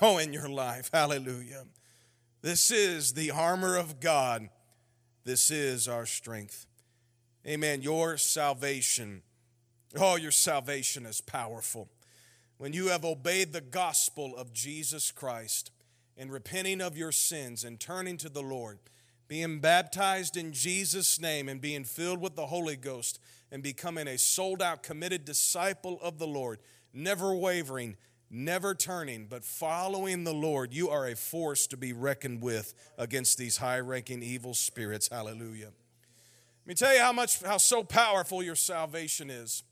oh 0.00 0.18
in 0.18 0.32
your 0.32 0.48
life. 0.48 0.90
Hallelujah. 0.92 1.64
This 2.42 2.70
is 2.70 3.14
the 3.14 3.30
armor 3.30 3.76
of 3.76 4.00
God. 4.00 4.48
This 5.24 5.50
is 5.50 5.88
our 5.88 6.06
strength. 6.06 6.66
Amen. 7.46 7.82
Your 7.82 8.16
salvation, 8.16 9.22
oh, 9.98 10.16
your 10.16 10.30
salvation 10.30 11.04
is 11.04 11.20
powerful. 11.20 11.88
When 12.56 12.72
you 12.72 12.88
have 12.88 13.04
obeyed 13.04 13.52
the 13.52 13.60
gospel 13.60 14.34
of 14.36 14.52
Jesus 14.52 15.10
Christ 15.10 15.70
and 16.16 16.32
repenting 16.32 16.80
of 16.80 16.96
your 16.96 17.12
sins 17.12 17.64
and 17.64 17.78
turning 17.78 18.16
to 18.18 18.30
the 18.30 18.42
Lord, 18.42 18.78
being 19.28 19.58
baptized 19.60 20.36
in 20.36 20.52
Jesus' 20.52 21.20
name 21.20 21.48
and 21.48 21.60
being 21.60 21.84
filled 21.84 22.20
with 22.20 22.36
the 22.36 22.46
Holy 22.46 22.76
Ghost 22.76 23.18
and 23.50 23.62
becoming 23.62 24.08
a 24.08 24.16
sold 24.16 24.62
out, 24.62 24.82
committed 24.82 25.24
disciple 25.24 25.98
of 26.02 26.18
the 26.18 26.26
Lord, 26.26 26.60
never 26.94 27.34
wavering, 27.34 27.96
never 28.30 28.74
turning, 28.74 29.26
but 29.26 29.44
following 29.44 30.24
the 30.24 30.32
Lord, 30.32 30.72
you 30.72 30.88
are 30.88 31.06
a 31.06 31.16
force 31.16 31.66
to 31.66 31.76
be 31.76 31.92
reckoned 31.92 32.40
with 32.42 32.72
against 32.96 33.36
these 33.36 33.58
high 33.58 33.80
ranking 33.80 34.22
evil 34.22 34.54
spirits. 34.54 35.08
Hallelujah. 35.08 35.72
Let 36.64 36.68
me 36.68 36.74
tell 36.74 36.94
you 36.94 37.00
how 37.00 37.12
much, 37.12 37.42
how 37.42 37.58
so 37.58 37.84
powerful 37.84 38.42
your 38.42 38.54
salvation 38.54 39.28
is. 39.28 39.64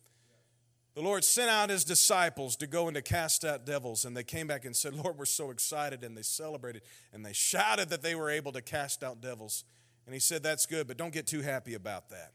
The 0.94 1.00
Lord 1.00 1.24
sent 1.24 1.48
out 1.48 1.70
his 1.70 1.84
disciples 1.84 2.54
to 2.56 2.66
go 2.66 2.86
and 2.86 2.94
to 2.96 3.00
cast 3.00 3.46
out 3.46 3.64
devils, 3.64 4.04
and 4.04 4.14
they 4.14 4.24
came 4.24 4.46
back 4.46 4.66
and 4.66 4.76
said, 4.76 4.94
Lord, 4.94 5.16
we're 5.16 5.24
so 5.24 5.50
excited, 5.50 6.04
and 6.04 6.14
they 6.14 6.22
celebrated, 6.22 6.82
and 7.14 7.24
they 7.24 7.32
shouted 7.32 7.88
that 7.88 8.02
they 8.02 8.14
were 8.14 8.28
able 8.28 8.52
to 8.52 8.60
cast 8.60 9.02
out 9.02 9.22
devils. 9.22 9.64
And 10.04 10.12
he 10.12 10.20
said, 10.20 10.42
That's 10.42 10.66
good, 10.66 10.86
but 10.86 10.98
don't 10.98 11.14
get 11.14 11.26
too 11.26 11.40
happy 11.40 11.72
about 11.72 12.10
that. 12.10 12.32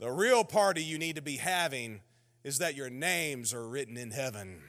The 0.00 0.10
real 0.10 0.42
party 0.42 0.82
you 0.82 0.98
need 0.98 1.14
to 1.14 1.22
be 1.22 1.36
having 1.36 2.00
is 2.42 2.58
that 2.58 2.74
your 2.74 2.90
names 2.90 3.54
are 3.54 3.68
written 3.68 3.96
in 3.96 4.10
heaven. 4.10 4.60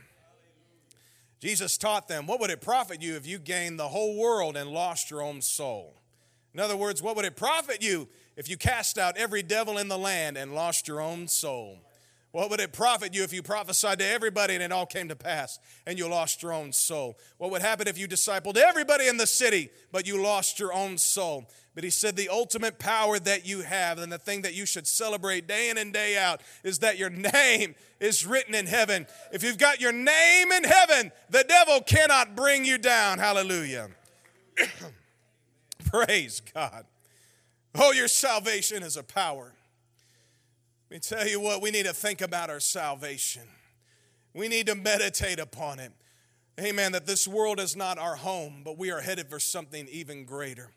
Jesus 1.39 1.79
taught 1.79 2.08
them, 2.08 2.27
What 2.27 2.39
would 2.39 2.51
it 2.51 2.62
profit 2.62 3.01
you 3.01 3.15
if 3.15 3.25
you 3.25 3.39
gained 3.39 3.79
the 3.79 3.88
whole 3.88 4.15
world 4.15 4.56
and 4.56 4.69
lost 4.69 5.10
your 5.10 5.23
own 5.23 5.41
soul? 5.41 6.02
In 6.53 6.59
other 6.59 6.77
words, 6.77 7.01
what 7.01 7.15
would 7.15 7.25
it 7.25 7.35
profit 7.35 7.81
you 7.81 8.07
if 8.37 8.49
you 8.49 8.57
cast 8.57 8.97
out 8.97 9.17
every 9.17 9.43
devil 9.43 9.77
in 9.77 9.87
the 9.87 9.97
land 9.97 10.37
and 10.37 10.53
lost 10.53 10.87
your 10.87 11.01
own 11.01 11.27
soul? 11.27 11.79
What 12.33 12.49
would 12.49 12.59
it 12.59 12.73
profit 12.73 13.13
you 13.13 13.23
if 13.23 13.31
you 13.31 13.43
prophesied 13.43 13.99
to 13.99 14.07
everybody 14.07 14.55
and 14.55 14.63
it 14.63 14.71
all 14.71 14.87
came 14.87 15.07
to 15.09 15.15
pass 15.15 15.59
and 15.85 15.99
you 15.99 16.07
lost 16.07 16.41
your 16.41 16.51
own 16.51 16.71
soul? 16.71 17.15
What 17.37 17.51
would 17.51 17.61
happen 17.61 17.87
if 17.87 17.95
you 17.95 18.07
discipled 18.07 18.57
everybody 18.57 19.07
in 19.07 19.17
the 19.17 19.27
city 19.27 19.69
but 19.91 20.07
you 20.07 20.19
lost 20.19 20.59
your 20.59 20.73
own 20.73 20.97
soul? 20.97 21.47
But 21.75 21.83
he 21.83 21.91
said 21.91 22.15
the 22.15 22.29
ultimate 22.29 22.79
power 22.79 23.19
that 23.19 23.45
you 23.47 23.61
have 23.61 23.99
and 23.99 24.11
the 24.11 24.17
thing 24.17 24.41
that 24.41 24.55
you 24.55 24.65
should 24.65 24.87
celebrate 24.87 25.47
day 25.47 25.69
in 25.69 25.77
and 25.77 25.93
day 25.93 26.17
out 26.17 26.41
is 26.63 26.79
that 26.79 26.97
your 26.97 27.09
name 27.33 27.75
is 27.99 28.25
written 28.25 28.55
in 28.55 28.65
heaven. 28.65 29.05
If 29.31 29.43
you've 29.43 29.59
got 29.59 29.79
your 29.79 29.91
name 29.91 30.51
in 30.51 30.63
heaven, 30.63 31.11
the 31.29 31.43
devil 31.47 31.81
cannot 31.81 32.35
bring 32.35 32.65
you 32.65 32.79
down. 32.79 33.19
Hallelujah. 33.19 33.89
Praise 35.93 36.41
God. 36.56 36.86
Oh, 37.75 37.91
your 37.91 38.08
salvation 38.08 38.82
is 38.82 38.97
a 38.97 39.03
power. 39.03 39.53
Let 40.89 40.95
me 40.95 40.99
tell 40.99 41.27
you 41.27 41.39
what, 41.39 41.62
we 41.62 41.69
need 41.69 41.86
to 41.86 41.93
think 41.93 42.21
about 42.21 42.49
our 42.49 42.60
salvation. 42.60 43.43
We 44.34 44.47
need 44.47 44.65
to 44.67 44.75
meditate 44.75 45.38
upon 45.39 45.79
it. 45.79 45.91
Amen. 46.60 46.93
That 46.93 47.06
this 47.06 47.27
world 47.27 47.60
is 47.60 47.75
not 47.75 47.99
our 47.99 48.15
home, 48.15 48.62
but 48.65 48.75
we 48.75 48.89
are 48.89 49.01
headed 49.01 49.29
for 49.29 49.39
something 49.39 49.88
even 49.91 50.25
greater. 50.25 50.71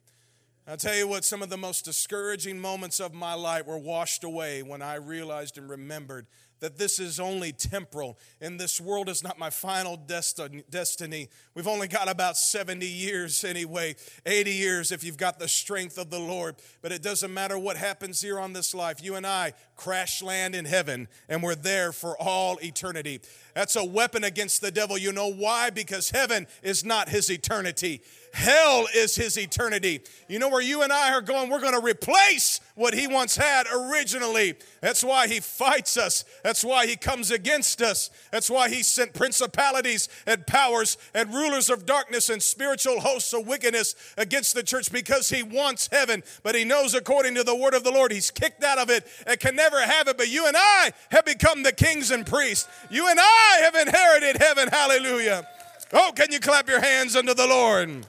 I'll 0.68 0.76
tell 0.76 0.94
you 0.94 1.09
what, 1.09 1.24
some 1.24 1.42
of 1.42 1.48
the 1.48 1.57
most 1.57 1.87
discouraging 1.87 2.61
moments 2.61 3.00
of 3.00 3.14
my 3.14 3.33
life 3.33 3.66
were 3.66 3.79
washed 3.79 4.22
away 4.22 4.62
when 4.62 4.83
I 4.83 4.96
realized 4.96 5.57
and 5.57 5.70
remembered 5.70 6.26
that 6.61 6.79
this 6.79 6.99
is 6.99 7.21
only 7.21 7.53
temporal 7.53 8.19
and 8.40 8.59
this 8.59 8.81
world 8.81 9.09
is 9.09 9.23
not 9.23 9.38
my 9.38 9.51
final 9.51 9.97
destiny. 9.97 11.29
We've 11.55 11.69
only 11.69 11.88
got 11.88 12.09
about 12.09 12.37
70 12.37 12.87
years 12.87 13.45
anyway, 13.45 13.97
80 14.25 14.51
years 14.53 14.92
if 14.92 15.05
you've 15.05 15.16
got 15.16 15.38
the 15.38 15.49
strength 15.49 15.99
of 15.99 16.11
the 16.11 16.19
Lord. 16.19 16.57
But 16.83 16.92
it 16.92 17.03
doesn't 17.03 17.33
matter 17.33 17.59
what 17.59 17.77
happens 17.77 18.21
here 18.21 18.40
on 18.40 18.53
this 18.53 18.75
life. 18.75 19.03
You 19.03 19.16
and 19.16 19.27
I 19.27 19.53
crash 19.77 20.23
land 20.23 20.55
in 20.55 20.64
heaven 20.64 21.09
and 21.29 21.42
we're 21.42 21.55
there 21.55 21.92
for 21.92 22.16
all 22.21 22.59
eternity. 22.62 23.21
That's 23.55 23.77
a 23.77 23.85
weapon 23.85 24.25
against 24.25 24.61
the 24.61 24.71
devil. 24.71 24.97
You 24.99 25.12
know 25.12 25.33
why? 25.33 25.71
Because 25.71 26.11
heaven 26.11 26.47
is 26.62 26.85
not 26.85 27.09
his 27.09 27.31
eternity. 27.31 28.03
Hell 28.37 28.87
is 28.94 29.16
his 29.16 29.38
eternity. 29.38 30.03
You 30.29 30.38
know 30.38 30.51
where 30.51 30.61
you 30.61 30.83
and 30.83 30.92
I 30.92 31.14
are 31.14 31.22
going? 31.22 31.49
We're 31.49 31.59
going 31.59 31.72
to 31.72 31.81
replace 31.81 32.61
what 32.75 32.92
he 32.92 33.07
once 33.07 33.35
had 33.35 33.66
originally. 33.75 34.57
That's 34.83 35.03
why 35.03 35.27
he 35.27 35.40
fights 35.40 35.96
us. 35.96 36.22
That's 36.44 36.62
why 36.62 36.87
he 36.87 36.96
comes 36.96 37.31
against 37.31 37.81
us. 37.81 38.11
That's 38.31 38.51
why 38.51 38.68
he 38.68 38.83
sent 38.83 39.14
principalities 39.14 40.11
and 40.27 40.46
powers 40.46 40.99
and 41.14 41.33
rulers 41.33 41.70
of 41.70 41.87
darkness 41.87 42.29
and 42.29 42.42
spiritual 42.42 43.01
hosts 43.01 43.33
of 43.33 43.46
wickedness 43.46 43.94
against 44.18 44.55
the 44.55 44.62
church 44.62 44.92
because 44.92 45.31
he 45.31 45.42
wants 45.42 45.88
heaven. 45.90 46.22
But 46.42 46.55
he 46.55 46.64
knows, 46.66 46.92
according 46.92 47.37
to 47.37 47.42
the 47.42 47.57
word 47.57 47.72
of 47.72 47.85
the 47.85 47.90
Lord, 47.90 48.12
he's 48.12 48.31
kicked 48.31 48.62
out 48.62 48.77
of 48.77 48.90
it 48.90 49.07
and 49.27 49.40
can 49.40 49.57
never 49.57 49.81
have 49.81 50.09
it. 50.09 50.18
But 50.18 50.29
you 50.29 50.46
and 50.46 50.59
I 50.59 50.92
have 51.11 51.25
become 51.25 51.62
the 51.62 51.72
kings 51.72 52.11
and 52.11 52.27
priests. 52.27 52.68
You 52.90 53.09
and 53.09 53.18
I 53.18 53.61
have 53.62 53.75
inherited 53.75 54.37
heaven. 54.37 54.68
Hallelujah. 54.68 55.49
Oh, 55.94 56.12
can 56.14 56.31
you 56.31 56.38
clap 56.38 56.68
your 56.68 56.83
hands 56.83 57.16
unto 57.16 57.33
the 57.33 57.46
Lord? 57.46 58.05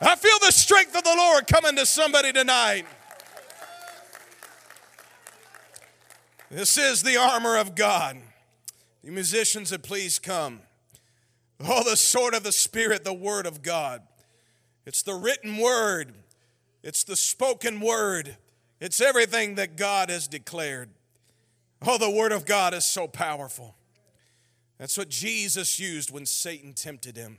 I 0.00 0.16
feel 0.16 0.38
the 0.40 0.52
strength 0.52 0.96
of 0.96 1.04
the 1.04 1.14
Lord 1.14 1.46
coming 1.46 1.76
to 1.76 1.84
somebody 1.84 2.32
tonight. 2.32 2.86
This 6.50 6.78
is 6.78 7.02
the 7.02 7.16
armor 7.16 7.58
of 7.58 7.74
God. 7.74 8.16
You 9.02 9.12
musicians 9.12 9.70
that 9.70 9.82
please 9.82 10.18
come. 10.18 10.60
Oh, 11.62 11.84
the 11.84 11.96
sword 11.96 12.34
of 12.34 12.42
the 12.42 12.52
Spirit, 12.52 13.04
the 13.04 13.12
Word 13.12 13.46
of 13.46 13.62
God. 13.62 14.02
It's 14.86 15.02
the 15.02 15.14
written 15.14 15.58
Word, 15.58 16.14
it's 16.82 17.04
the 17.04 17.16
spoken 17.16 17.80
Word, 17.80 18.36
it's 18.80 19.00
everything 19.00 19.56
that 19.56 19.76
God 19.76 20.08
has 20.08 20.26
declared. 20.26 20.88
Oh, 21.86 21.98
the 21.98 22.10
Word 22.10 22.32
of 22.32 22.46
God 22.46 22.72
is 22.72 22.84
so 22.84 23.06
powerful. 23.06 23.76
That's 24.78 24.96
what 24.96 25.10
Jesus 25.10 25.78
used 25.78 26.10
when 26.10 26.24
Satan 26.24 26.72
tempted 26.72 27.16
him. 27.16 27.38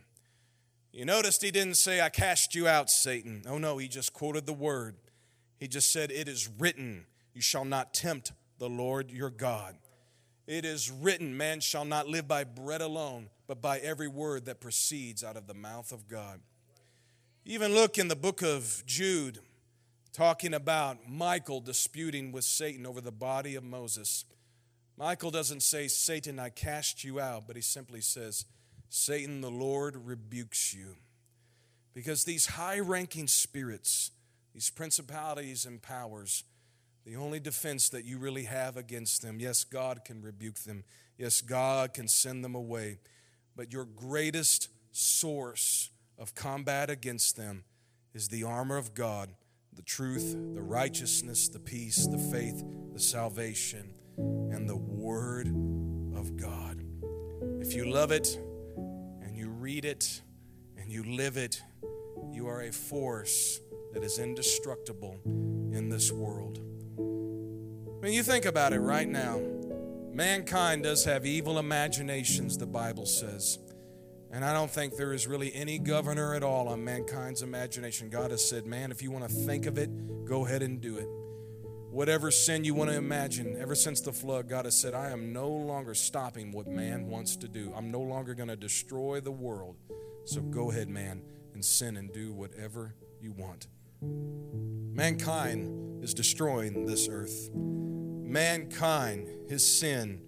You 0.91 1.05
noticed 1.05 1.41
he 1.41 1.51
didn't 1.51 1.77
say, 1.77 2.01
I 2.01 2.09
cast 2.09 2.53
you 2.53 2.67
out, 2.67 2.89
Satan. 2.89 3.43
Oh, 3.47 3.57
no, 3.57 3.77
he 3.77 3.87
just 3.87 4.11
quoted 4.11 4.45
the 4.45 4.53
word. 4.53 4.95
He 5.57 5.67
just 5.67 5.93
said, 5.93 6.11
It 6.11 6.27
is 6.27 6.49
written, 6.59 7.05
You 7.33 7.41
shall 7.41 7.63
not 7.63 7.93
tempt 7.93 8.33
the 8.57 8.69
Lord 8.69 9.09
your 9.09 9.29
God. 9.29 9.77
It 10.47 10.65
is 10.65 10.91
written, 10.91 11.37
Man 11.37 11.61
shall 11.61 11.85
not 11.85 12.07
live 12.07 12.27
by 12.27 12.43
bread 12.43 12.81
alone, 12.81 13.29
but 13.47 13.61
by 13.61 13.79
every 13.79 14.09
word 14.09 14.45
that 14.45 14.59
proceeds 14.59 15.23
out 15.23 15.37
of 15.37 15.47
the 15.47 15.53
mouth 15.53 15.93
of 15.93 16.09
God. 16.09 16.41
Even 17.45 17.73
look 17.73 17.97
in 17.97 18.09
the 18.09 18.15
book 18.15 18.41
of 18.41 18.83
Jude, 18.85 19.39
talking 20.11 20.53
about 20.53 21.09
Michael 21.09 21.61
disputing 21.61 22.33
with 22.33 22.43
Satan 22.43 22.85
over 22.85 22.99
the 22.99 23.11
body 23.11 23.55
of 23.55 23.63
Moses. 23.63 24.25
Michael 24.97 25.31
doesn't 25.31 25.63
say, 25.63 25.87
Satan, 25.87 26.37
I 26.37 26.49
cast 26.49 27.03
you 27.03 27.19
out, 27.19 27.47
but 27.47 27.55
he 27.55 27.61
simply 27.61 28.01
says, 28.01 28.45
Satan, 28.93 29.39
the 29.39 29.49
Lord 29.49 29.95
rebukes 30.05 30.73
you. 30.73 30.97
Because 31.93 32.25
these 32.25 32.45
high 32.45 32.77
ranking 32.77 33.25
spirits, 33.25 34.11
these 34.53 34.69
principalities 34.69 35.65
and 35.65 35.81
powers, 35.81 36.43
the 37.05 37.15
only 37.15 37.39
defense 37.39 37.87
that 37.87 38.03
you 38.03 38.17
really 38.17 38.43
have 38.43 38.75
against 38.75 39.21
them, 39.21 39.39
yes, 39.39 39.63
God 39.63 40.03
can 40.03 40.21
rebuke 40.21 40.59
them. 40.59 40.83
Yes, 41.17 41.39
God 41.39 41.93
can 41.93 42.09
send 42.09 42.43
them 42.43 42.53
away. 42.53 42.99
But 43.55 43.71
your 43.71 43.85
greatest 43.85 44.67
source 44.91 45.89
of 46.19 46.35
combat 46.35 46.89
against 46.89 47.37
them 47.37 47.63
is 48.13 48.27
the 48.27 48.43
armor 48.43 48.75
of 48.75 48.93
God 48.93 49.29
the 49.73 49.81
truth, 49.81 50.35
the 50.53 50.61
righteousness, 50.61 51.47
the 51.47 51.57
peace, 51.57 52.05
the 52.05 52.17
faith, 52.17 52.61
the 52.91 52.99
salvation, 52.99 53.93
and 54.17 54.67
the 54.67 54.75
Word 54.75 55.47
of 56.13 56.35
God. 56.35 56.83
If 57.61 57.73
you 57.73 57.89
love 57.89 58.11
it, 58.11 58.37
read 59.61 59.85
it 59.85 60.21
and 60.75 60.91
you 60.91 61.03
live 61.03 61.37
it, 61.37 61.61
you 62.31 62.47
are 62.47 62.61
a 62.61 62.71
force 62.71 63.59
that 63.93 64.03
is 64.03 64.17
indestructible 64.17 65.19
in 65.71 65.87
this 65.87 66.11
world. 66.11 66.59
Mean, 68.01 68.13
you 68.13 68.23
think 68.23 68.45
about 68.45 68.73
it 68.73 68.79
right 68.79 69.07
now. 69.07 69.39
Mankind 70.11 70.81
does 70.81 71.05
have 71.05 71.27
evil 71.27 71.59
imaginations, 71.59 72.57
the 72.57 72.65
Bible 72.65 73.05
says. 73.05 73.59
And 74.31 74.43
I 74.43 74.51
don't 74.51 74.71
think 74.71 74.95
there 74.95 75.13
is 75.13 75.27
really 75.27 75.53
any 75.53 75.77
governor 75.77 76.33
at 76.33 76.41
all 76.41 76.67
on 76.67 76.83
mankind's 76.83 77.43
imagination. 77.43 78.09
God 78.09 78.31
has 78.31 78.43
said, 78.43 78.65
man, 78.65 78.89
if 78.89 79.03
you 79.03 79.11
want 79.11 79.29
to 79.29 79.35
think 79.45 79.67
of 79.67 79.77
it, 79.77 80.25
go 80.25 80.47
ahead 80.47 80.63
and 80.63 80.81
do 80.81 80.97
it. 80.97 81.07
Whatever 81.91 82.31
sin 82.31 82.63
you 82.63 82.73
want 82.73 82.89
to 82.89 82.95
imagine, 82.95 83.57
ever 83.59 83.75
since 83.75 83.99
the 83.99 84.13
flood, 84.13 84.47
God 84.47 84.63
has 84.63 84.79
said, 84.79 84.93
I 84.93 85.09
am 85.09 85.33
no 85.33 85.49
longer 85.49 85.93
stopping 85.93 86.53
what 86.53 86.65
man 86.65 87.07
wants 87.07 87.35
to 87.35 87.49
do. 87.49 87.73
I'm 87.75 87.91
no 87.91 87.99
longer 87.99 88.33
going 88.33 88.47
to 88.47 88.55
destroy 88.55 89.19
the 89.19 89.31
world. 89.31 89.75
So 90.23 90.39
go 90.39 90.71
ahead, 90.71 90.87
man, 90.87 91.21
and 91.53 91.63
sin 91.63 91.97
and 91.97 92.09
do 92.13 92.31
whatever 92.31 92.95
you 93.19 93.33
want. 93.33 93.67
Mankind 94.01 96.01
is 96.01 96.13
destroying 96.13 96.85
this 96.85 97.09
earth. 97.11 97.49
Mankind, 97.53 99.27
his 99.49 99.79
sin, 99.79 100.21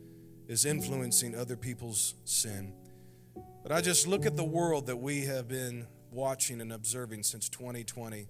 is 0.50 0.66
influencing 0.66 1.34
other 1.34 1.56
people's 1.56 2.16
sin. 2.26 2.74
But 3.64 3.72
I 3.72 3.80
just 3.80 4.06
look 4.06 4.26
at 4.26 4.36
the 4.36 4.44
world 4.44 4.88
that 4.88 4.98
we 4.98 5.22
have 5.22 5.48
been 5.48 5.88
watching 6.12 6.60
and 6.60 6.74
observing 6.74 7.24
since 7.24 7.48
2020. 7.48 8.28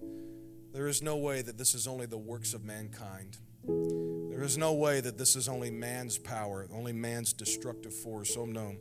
There 0.74 0.88
is 0.88 1.02
no 1.02 1.16
way 1.16 1.40
that 1.40 1.56
this 1.56 1.72
is 1.72 1.86
only 1.86 2.06
the 2.06 2.18
works 2.18 2.52
of 2.52 2.64
mankind. 2.64 3.38
There 3.64 4.42
is 4.42 4.58
no 4.58 4.72
way 4.72 5.00
that 5.00 5.16
this 5.16 5.36
is 5.36 5.48
only 5.48 5.70
man's 5.70 6.18
power, 6.18 6.66
only 6.74 6.92
man's 6.92 7.32
destructive 7.32 7.94
force. 7.94 8.36
Oh, 8.36 8.44
no. 8.44 8.74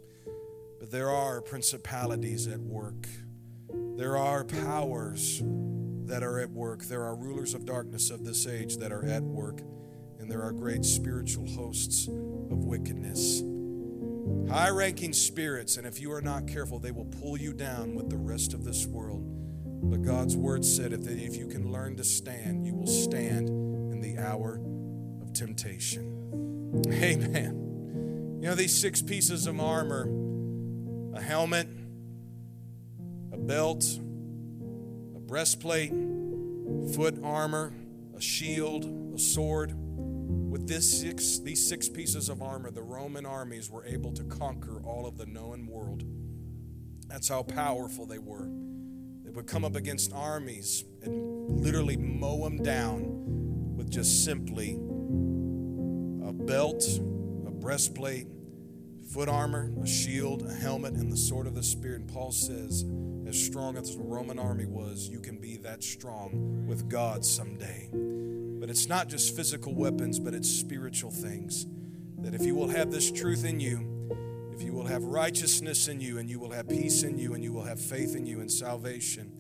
But 0.80 0.90
there 0.90 1.12
are 1.12 1.40
principalities 1.40 2.48
at 2.48 2.60
work. 2.60 3.08
There 3.96 4.18
are 4.18 4.44
powers 4.44 5.44
that 6.06 6.24
are 6.24 6.40
at 6.40 6.50
work. 6.50 6.86
There 6.86 7.04
are 7.04 7.16
rulers 7.16 7.54
of 7.54 7.64
darkness 7.64 8.10
of 8.10 8.26
this 8.26 8.48
age 8.48 8.78
that 8.78 8.92
are 8.92 9.06
at 9.06 9.22
work. 9.22 9.62
And 10.20 10.32
there 10.32 10.42
are 10.42 10.52
great 10.52 10.86
spiritual 10.86 11.48
hosts 11.48 12.08
of 12.08 12.66
wickedness. 12.66 13.44
High 14.50 14.70
ranking 14.70 15.14
spirits, 15.14 15.78
and 15.78 15.86
if 15.86 16.02
you 16.02 16.12
are 16.12 16.22
not 16.22 16.48
careful, 16.48 16.80
they 16.80 16.92
will 16.92 17.06
pull 17.06 17.38
you 17.38 17.54
down 17.54 17.94
with 17.94 18.10
the 18.10 18.18
rest 18.18 18.56
of 18.56 18.64
this 18.64 18.88
world. 18.88 19.43
But 19.86 20.02
God's 20.02 20.38
word 20.38 20.64
said 20.64 20.92
that 20.92 21.20
if 21.20 21.36
you 21.36 21.46
can 21.46 21.72
learn 21.72 21.98
to 21.98 22.06
stand, 22.06 22.66
you 22.66 22.74
will 22.74 22.88
stand 22.88 23.50
in 23.50 24.00
the 24.00 24.18
hour 24.18 24.62
of 25.22 25.34
temptation. 25.34 26.82
Amen. 26.88 28.40
You 28.42 28.48
know, 28.48 28.56
these 28.56 28.80
six 28.80 29.02
pieces 29.02 29.46
of 29.46 29.60
armor 29.60 30.10
a 31.16 31.22
helmet, 31.22 31.68
a 33.32 33.38
belt, 33.38 33.84
a 35.16 35.20
breastplate, 35.20 35.92
foot 36.96 37.20
armor, 37.22 37.72
a 38.18 38.22
shield, 38.22 39.14
a 39.14 39.20
sword. 39.20 39.74
With 39.76 40.68
this 40.68 41.02
six, 41.02 41.40
these 41.40 41.68
six 41.68 41.90
pieces 41.90 42.30
of 42.30 42.42
armor, 42.42 42.72
the 42.72 42.82
Roman 42.82 43.26
armies 43.26 43.70
were 43.70 43.86
able 43.86 44.14
to 44.14 44.24
conquer 44.24 44.82
all 44.84 45.06
of 45.06 45.18
the 45.18 45.26
known 45.26 45.68
world. 45.68 46.04
That's 47.08 47.30
how 47.30 47.44
powerful 47.44 48.08
they 48.08 48.18
were 48.18 48.50
would 49.34 49.48
come 49.48 49.66
up 49.66 49.76
against 49.76 50.14
armies 50.14 50.86
and 51.02 51.50
literally 51.50 51.98
mow 51.98 52.44
them 52.44 52.62
down 52.62 53.76
with 53.76 53.90
just 53.90 54.24
simply 54.24 54.74
a 56.28 56.32
belt, 56.32 56.84
a 57.48 57.52
breastplate, 57.52 58.28
foot 59.12 59.30
armor, 59.30 59.72
a 59.82 59.88
shield, 59.88 60.44
a 60.44 60.54
helmet, 60.54 60.94
and 60.94 61.12
the 61.12 61.18
sword 61.18 61.48
of 61.48 61.56
the 61.56 61.64
Spirit. 61.64 62.02
And 62.02 62.10
Paul 62.10 62.32
says, 62.32 62.86
as 63.28 63.42
strong 63.44 63.78
as 63.78 63.96
the 63.96 64.04
Roman 64.04 64.40
army 64.40 64.66
was, 64.66 65.08
you 65.10 65.20
can 65.20 65.38
be 65.38 65.58
that 65.58 65.84
strong 65.84 66.66
with 66.68 66.90
God 66.90 67.26
someday. 67.26 67.90
But 67.92 68.70
it's 68.70 68.88
not 68.88 69.10
just 69.10 69.36
physical 69.36 69.74
weapons, 69.74 70.20
but 70.20 70.34
it's 70.34 70.50
spiritual 70.50 71.12
things. 71.12 71.66
That 72.20 72.34
if 72.34 72.46
you 72.46 72.56
will 72.56 72.70
have 72.70 72.92
this 72.92 73.12
truth 73.12 73.44
in 73.44 73.60
you, 73.60 73.93
if 74.54 74.62
you 74.62 74.72
will 74.72 74.86
have 74.86 75.04
righteousness 75.04 75.88
in 75.88 76.00
you, 76.00 76.20
and 76.20 76.30
you 76.30 76.40
will 76.40 76.52
have 76.52 76.70
peace 76.70 77.02
in 77.02 77.18
you, 77.18 77.34
and 77.34 77.44
you 77.44 77.52
will 77.52 77.64
have 77.64 77.82
faith 77.82 78.16
in 78.16 78.28
you, 78.28 78.40
and 78.40 78.52
salvation, 78.52 79.32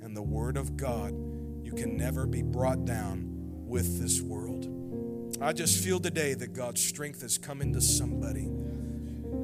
and 0.00 0.16
the 0.16 0.22
Word 0.22 0.56
of 0.56 0.74
God, 0.76 1.12
you 1.62 1.72
can 1.76 1.98
never 1.98 2.24
be 2.26 2.42
brought 2.42 2.86
down 2.86 3.26
with 3.66 4.00
this 4.00 4.22
world. 4.22 4.70
I 5.42 5.52
just 5.52 5.84
feel 5.84 6.00
today 6.00 6.32
that 6.32 6.54
God's 6.54 6.82
strength 6.82 7.20
has 7.20 7.36
come 7.36 7.60
into 7.60 7.82
somebody. 7.82 8.48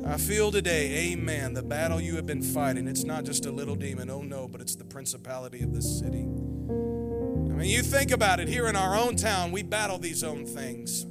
I 0.07 0.17
feel 0.17 0.51
today, 0.51 1.13
amen, 1.13 1.53
the 1.53 1.63
battle 1.63 2.01
you 2.01 2.17
have 2.17 2.27
been 2.27 2.43
fighting, 2.43 2.89
it's 2.89 3.05
not 3.05 3.25
just 3.25 3.45
a 3.45 3.51
little 3.51 3.75
demon, 3.75 4.09
oh 4.09 4.23
no, 4.23 4.49
but 4.49 4.63
it's 4.63 4.77
the 4.77 4.85
principality 4.85 5.61
of 5.61 5.75
this 5.75 5.99
city. 5.99 6.23
I 6.23 7.53
mean, 7.53 7.69
you 7.69 7.83
think 7.83 8.11
about 8.11 8.41
it, 8.41 8.49
here 8.49 8.69
in 8.69 8.77
our 8.77 8.97
own 8.97 9.17
town, 9.17 9.53
we 9.53 9.63
battle 9.63 9.99
these 9.99 10.25
own 10.25 10.47
things. 10.47 11.05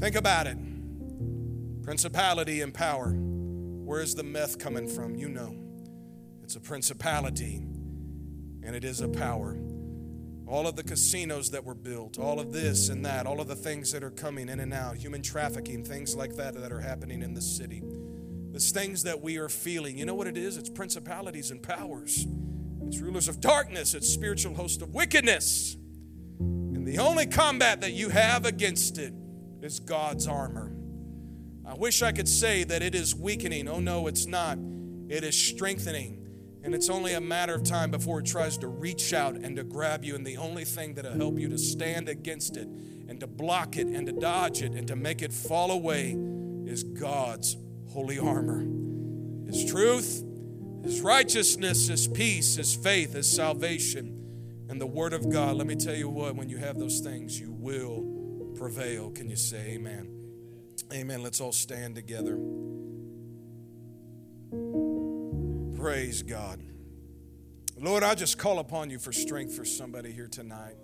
Think 0.00 0.14
about 0.16 0.46
it. 0.46 0.56
Principality 1.86 2.62
and 2.62 2.74
power. 2.74 3.10
Where 3.10 4.00
is 4.00 4.16
the 4.16 4.24
meth 4.24 4.58
coming 4.58 4.88
from? 4.88 5.14
You 5.14 5.28
know. 5.28 5.54
It's 6.42 6.56
a 6.56 6.60
principality 6.60 7.58
and 8.64 8.74
it 8.74 8.82
is 8.82 9.00
a 9.00 9.08
power. 9.08 9.56
All 10.48 10.66
of 10.66 10.74
the 10.74 10.82
casinos 10.82 11.52
that 11.52 11.64
were 11.64 11.76
built, 11.76 12.18
all 12.18 12.40
of 12.40 12.52
this 12.52 12.88
and 12.88 13.06
that, 13.06 13.24
all 13.24 13.40
of 13.40 13.46
the 13.46 13.54
things 13.54 13.92
that 13.92 14.02
are 14.02 14.10
coming 14.10 14.48
in 14.48 14.58
and 14.58 14.74
out, 14.74 14.96
human 14.96 15.22
trafficking, 15.22 15.84
things 15.84 16.16
like 16.16 16.34
that 16.34 16.54
that 16.54 16.72
are 16.72 16.80
happening 16.80 17.22
in 17.22 17.34
the 17.34 17.40
city. 17.40 17.84
It's 18.52 18.72
things 18.72 19.04
that 19.04 19.22
we 19.22 19.36
are 19.36 19.48
feeling. 19.48 19.96
You 19.96 20.06
know 20.06 20.14
what 20.14 20.26
it 20.26 20.36
is? 20.36 20.56
It's 20.56 20.68
principalities 20.68 21.52
and 21.52 21.62
powers. 21.62 22.26
It's 22.82 22.98
rulers 22.98 23.28
of 23.28 23.40
darkness. 23.40 23.94
It's 23.94 24.08
spiritual 24.08 24.54
host 24.54 24.82
of 24.82 24.92
wickedness. 24.92 25.76
And 26.40 26.84
the 26.84 26.98
only 26.98 27.26
combat 27.26 27.80
that 27.82 27.92
you 27.92 28.08
have 28.08 28.44
against 28.44 28.98
it 28.98 29.14
is 29.62 29.78
God's 29.78 30.26
armor. 30.26 30.75
Wish 31.78 32.02
I 32.02 32.12
could 32.12 32.28
say 32.28 32.64
that 32.64 32.82
it 32.82 32.94
is 32.94 33.14
weakening. 33.14 33.68
Oh, 33.68 33.80
no, 33.80 34.06
it's 34.06 34.26
not. 34.26 34.58
It 35.08 35.24
is 35.24 35.36
strengthening. 35.36 36.22
And 36.62 36.74
it's 36.74 36.88
only 36.88 37.12
a 37.12 37.20
matter 37.20 37.54
of 37.54 37.62
time 37.62 37.90
before 37.90 38.20
it 38.20 38.26
tries 38.26 38.58
to 38.58 38.66
reach 38.66 39.12
out 39.12 39.36
and 39.36 39.56
to 39.56 39.62
grab 39.62 40.04
you. 40.04 40.14
And 40.14 40.26
the 40.26 40.36
only 40.36 40.64
thing 40.64 40.94
that'll 40.94 41.14
help 41.14 41.38
you 41.38 41.48
to 41.50 41.58
stand 41.58 42.08
against 42.08 42.56
it 42.56 42.66
and 42.66 43.20
to 43.20 43.26
block 43.26 43.76
it 43.76 43.86
and 43.86 44.06
to 44.06 44.12
dodge 44.12 44.62
it 44.62 44.72
and 44.72 44.88
to 44.88 44.96
make 44.96 45.22
it 45.22 45.32
fall 45.32 45.70
away 45.70 46.16
is 46.66 46.82
God's 46.82 47.56
holy 47.90 48.18
armor. 48.18 48.66
His 49.46 49.64
truth, 49.64 50.24
His 50.82 51.00
righteousness, 51.02 51.86
His 51.86 52.08
peace, 52.08 52.56
His 52.56 52.74
faith, 52.74 53.12
His 53.12 53.30
salvation, 53.30 54.66
and 54.68 54.80
the 54.80 54.86
Word 54.86 55.12
of 55.12 55.30
God. 55.30 55.56
Let 55.56 55.68
me 55.68 55.76
tell 55.76 55.94
you 55.94 56.08
what, 56.08 56.34
when 56.34 56.48
you 56.48 56.56
have 56.56 56.78
those 56.80 56.98
things, 56.98 57.38
you 57.38 57.52
will 57.52 58.52
prevail. 58.56 59.10
Can 59.10 59.30
you 59.30 59.36
say 59.36 59.74
amen? 59.74 60.15
Amen. 60.92 61.22
Let's 61.22 61.40
all 61.40 61.52
stand 61.52 61.94
together. 61.94 62.38
Praise 65.76 66.22
God. 66.22 66.60
Lord, 67.78 68.02
I 68.02 68.14
just 68.14 68.38
call 68.38 68.58
upon 68.58 68.90
you 68.90 68.98
for 68.98 69.12
strength 69.12 69.54
for 69.54 69.64
somebody 69.64 70.10
here 70.12 70.28
tonight. 70.28 70.76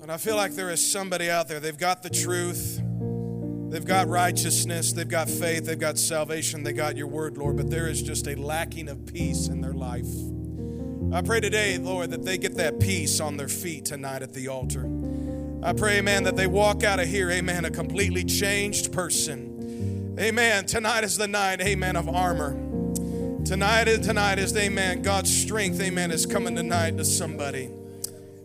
And 0.00 0.12
I 0.12 0.16
feel 0.16 0.36
like 0.36 0.54
there 0.54 0.70
is 0.70 0.92
somebody 0.92 1.28
out 1.28 1.48
there, 1.48 1.58
they've 1.58 1.76
got 1.76 2.04
the 2.04 2.10
truth, 2.10 2.80
they've 3.68 3.84
got 3.84 4.06
righteousness, 4.06 4.92
they've 4.92 5.08
got 5.08 5.28
faith, 5.28 5.66
they've 5.66 5.78
got 5.78 5.98
salvation, 5.98 6.62
they 6.62 6.72
got 6.72 6.96
your 6.96 7.08
word, 7.08 7.36
Lord, 7.36 7.56
but 7.56 7.68
there 7.68 7.88
is 7.88 8.00
just 8.00 8.28
a 8.28 8.36
lacking 8.36 8.88
of 8.88 9.06
peace 9.06 9.48
in 9.48 9.60
their 9.60 9.72
life. 9.72 10.06
I 11.12 11.22
pray 11.22 11.40
today, 11.40 11.78
Lord, 11.78 12.10
that 12.10 12.24
they 12.24 12.38
get 12.38 12.56
that 12.56 12.78
peace 12.78 13.18
on 13.18 13.36
their 13.36 13.48
feet 13.48 13.86
tonight 13.86 14.22
at 14.22 14.34
the 14.34 14.48
altar. 14.48 14.84
I 15.60 15.72
pray, 15.72 15.98
amen, 15.98 16.24
that 16.24 16.36
they 16.36 16.46
walk 16.46 16.84
out 16.84 17.00
of 17.00 17.08
here, 17.08 17.30
amen, 17.30 17.64
a 17.64 17.70
completely 17.70 18.24
changed 18.24 18.92
person. 18.92 20.16
Amen. 20.18 20.66
Tonight 20.66 21.04
is 21.04 21.16
the 21.16 21.26
night, 21.26 21.60
amen, 21.60 21.96
of 21.96 22.08
armor. 22.08 22.52
Tonight 23.44 23.88
and 23.88 24.02
tonight 24.02 24.38
is, 24.38 24.56
amen, 24.56 25.02
God's 25.02 25.34
strength, 25.34 25.80
amen, 25.80 26.10
is 26.10 26.26
coming 26.26 26.54
tonight 26.54 26.96
to 26.98 27.04
somebody. 27.04 27.70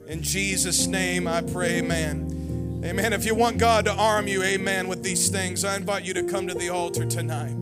In 0.08 0.21
Jesus' 0.21 0.88
name, 0.88 1.28
I 1.28 1.41
pray, 1.41 1.80
amen. 1.80 2.82
Amen. 2.84 3.13
If 3.13 3.26
you 3.26 3.36
want 3.36 3.60
God 3.60 3.86
to 3.86 3.93
arm 3.93 4.28
you, 4.28 4.43
amen, 4.43 4.88
with 4.88 5.04
these 5.04 5.30
things, 5.30 5.63
I 5.63 5.76
invite 5.76 6.06
you 6.06 6.13
to 6.15 6.23
come 6.23 6.47
to 6.47 6.54
the 6.54 6.69
altar 6.69 7.06
tonight. 7.06 7.56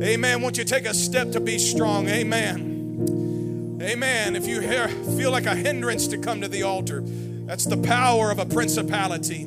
Amen. 0.00 0.42
Won't 0.42 0.58
you 0.58 0.64
take 0.64 0.84
a 0.86 0.92
step 0.92 1.30
to 1.32 1.40
be 1.40 1.58
strong? 1.58 2.08
Amen. 2.08 3.78
Amen. 3.80 4.36
If 4.36 4.46
you 4.46 4.60
feel 5.16 5.30
like 5.30 5.46
a 5.46 5.54
hindrance 5.54 6.06
to 6.08 6.18
come 6.18 6.42
to 6.42 6.48
the 6.48 6.64
altar, 6.64 7.02
that's 7.46 7.64
the 7.64 7.76
power 7.76 8.30
of 8.30 8.38
a 8.38 8.44
principality. 8.46 9.46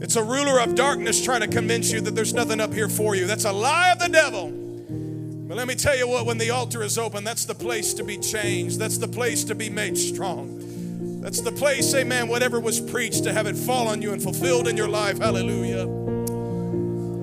It's 0.00 0.16
a 0.16 0.22
ruler 0.22 0.60
of 0.60 0.74
darkness 0.74 1.22
trying 1.24 1.42
to 1.42 1.48
convince 1.48 1.92
you 1.92 2.00
that 2.02 2.14
there's 2.14 2.34
nothing 2.34 2.60
up 2.60 2.72
here 2.72 2.88
for 2.88 3.14
you. 3.14 3.26
That's 3.26 3.44
a 3.44 3.52
lie 3.52 3.92
of 3.92 3.98
the 3.98 4.08
devil. 4.08 4.50
But 4.50 5.56
let 5.58 5.68
me 5.68 5.74
tell 5.74 5.96
you 5.96 6.08
what, 6.08 6.26
when 6.26 6.38
the 6.38 6.50
altar 6.50 6.82
is 6.82 6.98
open, 6.98 7.24
that's 7.24 7.44
the 7.44 7.54
place 7.54 7.94
to 7.94 8.04
be 8.04 8.16
changed. 8.16 8.78
That's 8.78 8.98
the 8.98 9.08
place 9.08 9.44
to 9.44 9.54
be 9.54 9.70
made 9.70 9.96
strong. 9.96 11.20
That's 11.20 11.40
the 11.40 11.52
place, 11.52 11.94
amen, 11.94 12.28
whatever 12.28 12.60
was 12.60 12.80
preached, 12.80 13.24
to 13.24 13.32
have 13.32 13.46
it 13.46 13.56
fall 13.56 13.88
on 13.88 14.02
you 14.02 14.12
and 14.12 14.22
fulfilled 14.22 14.68
in 14.68 14.76
your 14.76 14.88
life. 14.88 15.18
Hallelujah. 15.18 15.86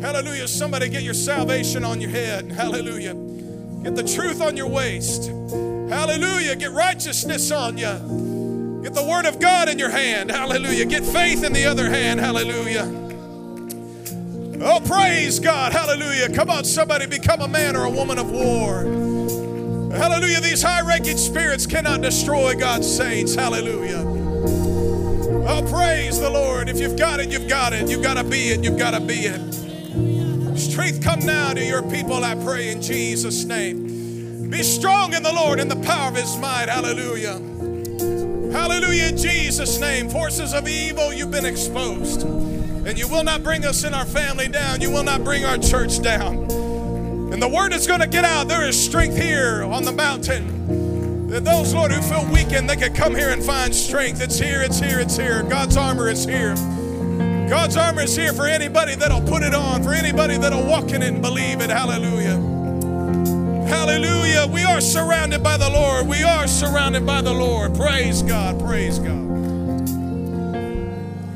Hallelujah. 0.01 0.47
Somebody 0.47 0.89
get 0.89 1.03
your 1.03 1.13
salvation 1.13 1.83
on 1.83 2.01
your 2.01 2.09
head. 2.09 2.51
Hallelujah. 2.51 3.13
Get 3.83 3.95
the 3.95 4.03
truth 4.03 4.41
on 4.41 4.57
your 4.57 4.67
waist. 4.67 5.27
Hallelujah. 5.27 6.55
Get 6.55 6.71
righteousness 6.71 7.51
on 7.51 7.77
you. 7.77 8.30
Get 8.81 8.93
the 8.93 9.05
word 9.05 9.25
of 9.25 9.39
God 9.39 9.69
in 9.69 9.77
your 9.77 9.89
hand. 9.89 10.31
Hallelujah. 10.31 10.85
Get 10.85 11.03
faith 11.03 11.43
in 11.43 11.53
the 11.53 11.65
other 11.65 11.89
hand. 11.89 12.19
Hallelujah. 12.19 12.85
Oh, 14.63 14.79
praise 14.79 15.39
God. 15.39 15.71
Hallelujah. 15.71 16.29
Come 16.29 16.49
on, 16.49 16.63
somebody 16.63 17.05
become 17.05 17.41
a 17.41 17.47
man 17.47 17.75
or 17.75 17.85
a 17.85 17.89
woman 17.89 18.17
of 18.17 18.31
war. 18.31 18.83
Hallelujah. 19.95 20.39
These 20.39 20.61
high 20.61 20.81
ranking 20.81 21.17
spirits 21.17 21.67
cannot 21.67 22.01
destroy 22.01 22.55
God's 22.55 22.91
saints. 22.91 23.35
Hallelujah. 23.35 24.03
Oh, 25.47 25.67
praise 25.69 26.19
the 26.19 26.29
Lord. 26.29 26.69
If 26.69 26.79
you've 26.79 26.97
got 26.97 27.19
it, 27.19 27.29
you've 27.29 27.47
got 27.47 27.73
it. 27.73 27.89
You've 27.89 28.03
got 28.03 28.15
to 28.15 28.23
be 28.23 28.49
it. 28.49 28.63
You've 28.63 28.79
got 28.79 28.91
to 28.91 28.99
be 28.99 29.25
it. 29.25 30.57
Strength 30.57 31.03
come 31.03 31.19
now 31.19 31.53
to 31.53 31.63
your 31.63 31.81
people, 31.83 32.23
I 32.23 32.35
pray, 32.35 32.71
in 32.71 32.81
Jesus' 32.81 33.43
name. 33.45 34.49
Be 34.49 34.63
strong 34.63 35.13
in 35.13 35.23
the 35.23 35.33
Lord 35.33 35.59
in 35.59 35.67
the 35.67 35.75
power 35.77 36.09
of 36.09 36.15
his 36.15 36.37
might. 36.37 36.69
Hallelujah. 36.69 37.50
Hallelujah, 38.51 39.05
in 39.05 39.17
Jesus' 39.17 39.79
name. 39.79 40.09
Forces 40.09 40.53
of 40.53 40.67
evil, 40.67 41.13
you've 41.13 41.31
been 41.31 41.45
exposed. 41.45 42.23
And 42.23 42.97
you 42.97 43.07
will 43.07 43.23
not 43.23 43.43
bring 43.43 43.63
us 43.65 43.83
and 43.83 43.95
our 43.95 44.05
family 44.05 44.47
down. 44.47 44.81
You 44.81 44.91
will 44.91 45.03
not 45.03 45.23
bring 45.23 45.45
our 45.45 45.57
church 45.57 46.01
down. 46.01 46.51
And 47.31 47.41
the 47.41 47.47
word 47.47 47.71
is 47.71 47.87
going 47.87 48.01
to 48.01 48.07
get 48.07 48.25
out. 48.25 48.49
There 48.49 48.67
is 48.67 48.81
strength 48.83 49.15
here 49.15 49.63
on 49.63 49.83
the 49.83 49.91
mountain. 49.93 51.27
That 51.29 51.45
those, 51.45 51.73
Lord, 51.73 51.93
who 51.93 52.01
feel 52.01 52.25
weakened, 52.29 52.69
they 52.69 52.75
can 52.75 52.93
come 52.93 53.15
here 53.15 53.29
and 53.29 53.41
find 53.41 53.73
strength. 53.73 54.21
It's 54.21 54.37
here, 54.37 54.61
it's 54.61 54.79
here, 54.79 54.99
it's 54.99 55.15
here. 55.15 55.43
God's 55.43 55.77
armor 55.77 56.09
is 56.09 56.25
here. 56.25 56.55
God's 57.47 57.77
armor 57.77 58.01
is 58.01 58.15
here 58.17 58.33
for 58.33 58.47
anybody 58.47 58.95
that'll 58.95 59.21
put 59.21 59.43
it 59.43 59.53
on, 59.53 59.81
for 59.81 59.93
anybody 59.93 60.37
that'll 60.37 60.65
walk 60.65 60.91
in 60.91 61.01
it 61.01 61.13
and 61.13 61.21
believe 61.21 61.61
it. 61.61 61.69
Hallelujah. 61.69 62.60
Hallelujah. 63.71 64.47
We 64.47 64.65
are 64.65 64.81
surrounded 64.81 65.41
by 65.41 65.55
the 65.55 65.69
Lord. 65.69 66.05
We 66.05 66.23
are 66.23 66.45
surrounded 66.45 67.05
by 67.05 67.21
the 67.21 67.31
Lord. 67.31 67.73
Praise 67.73 68.21
God. 68.21 68.59
Praise 68.59 68.99
God. 68.99 69.29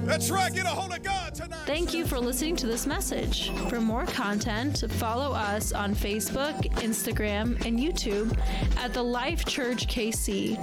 That's 0.06 0.30
right. 0.30 0.54
Get 0.54 0.66
a 0.66 0.70
hold 0.70 0.94
of 0.94 1.02
God 1.02 1.34
tonight. 1.34 1.66
Thank 1.66 1.94
you 1.94 2.06
for 2.06 2.20
listening 2.20 2.58
to 2.58 2.68
this 2.68 2.86
message. 2.86 3.52
For 3.70 3.80
more 3.80 4.06
content, 4.06 4.84
follow 4.96 5.32
us 5.34 5.72
on 5.72 5.96
Facebook, 5.96 6.62
Instagram, 6.74 7.66
and 7.66 7.80
YouTube 7.80 8.38
at 8.80 8.94
the 8.94 9.02
Life 9.02 9.46
Church 9.46 9.88
KC. 9.88 10.58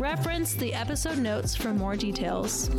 Reference 0.00 0.54
the 0.54 0.72
episode 0.72 1.18
notes 1.18 1.54
for 1.54 1.74
more 1.74 1.94
details. 1.94 2.70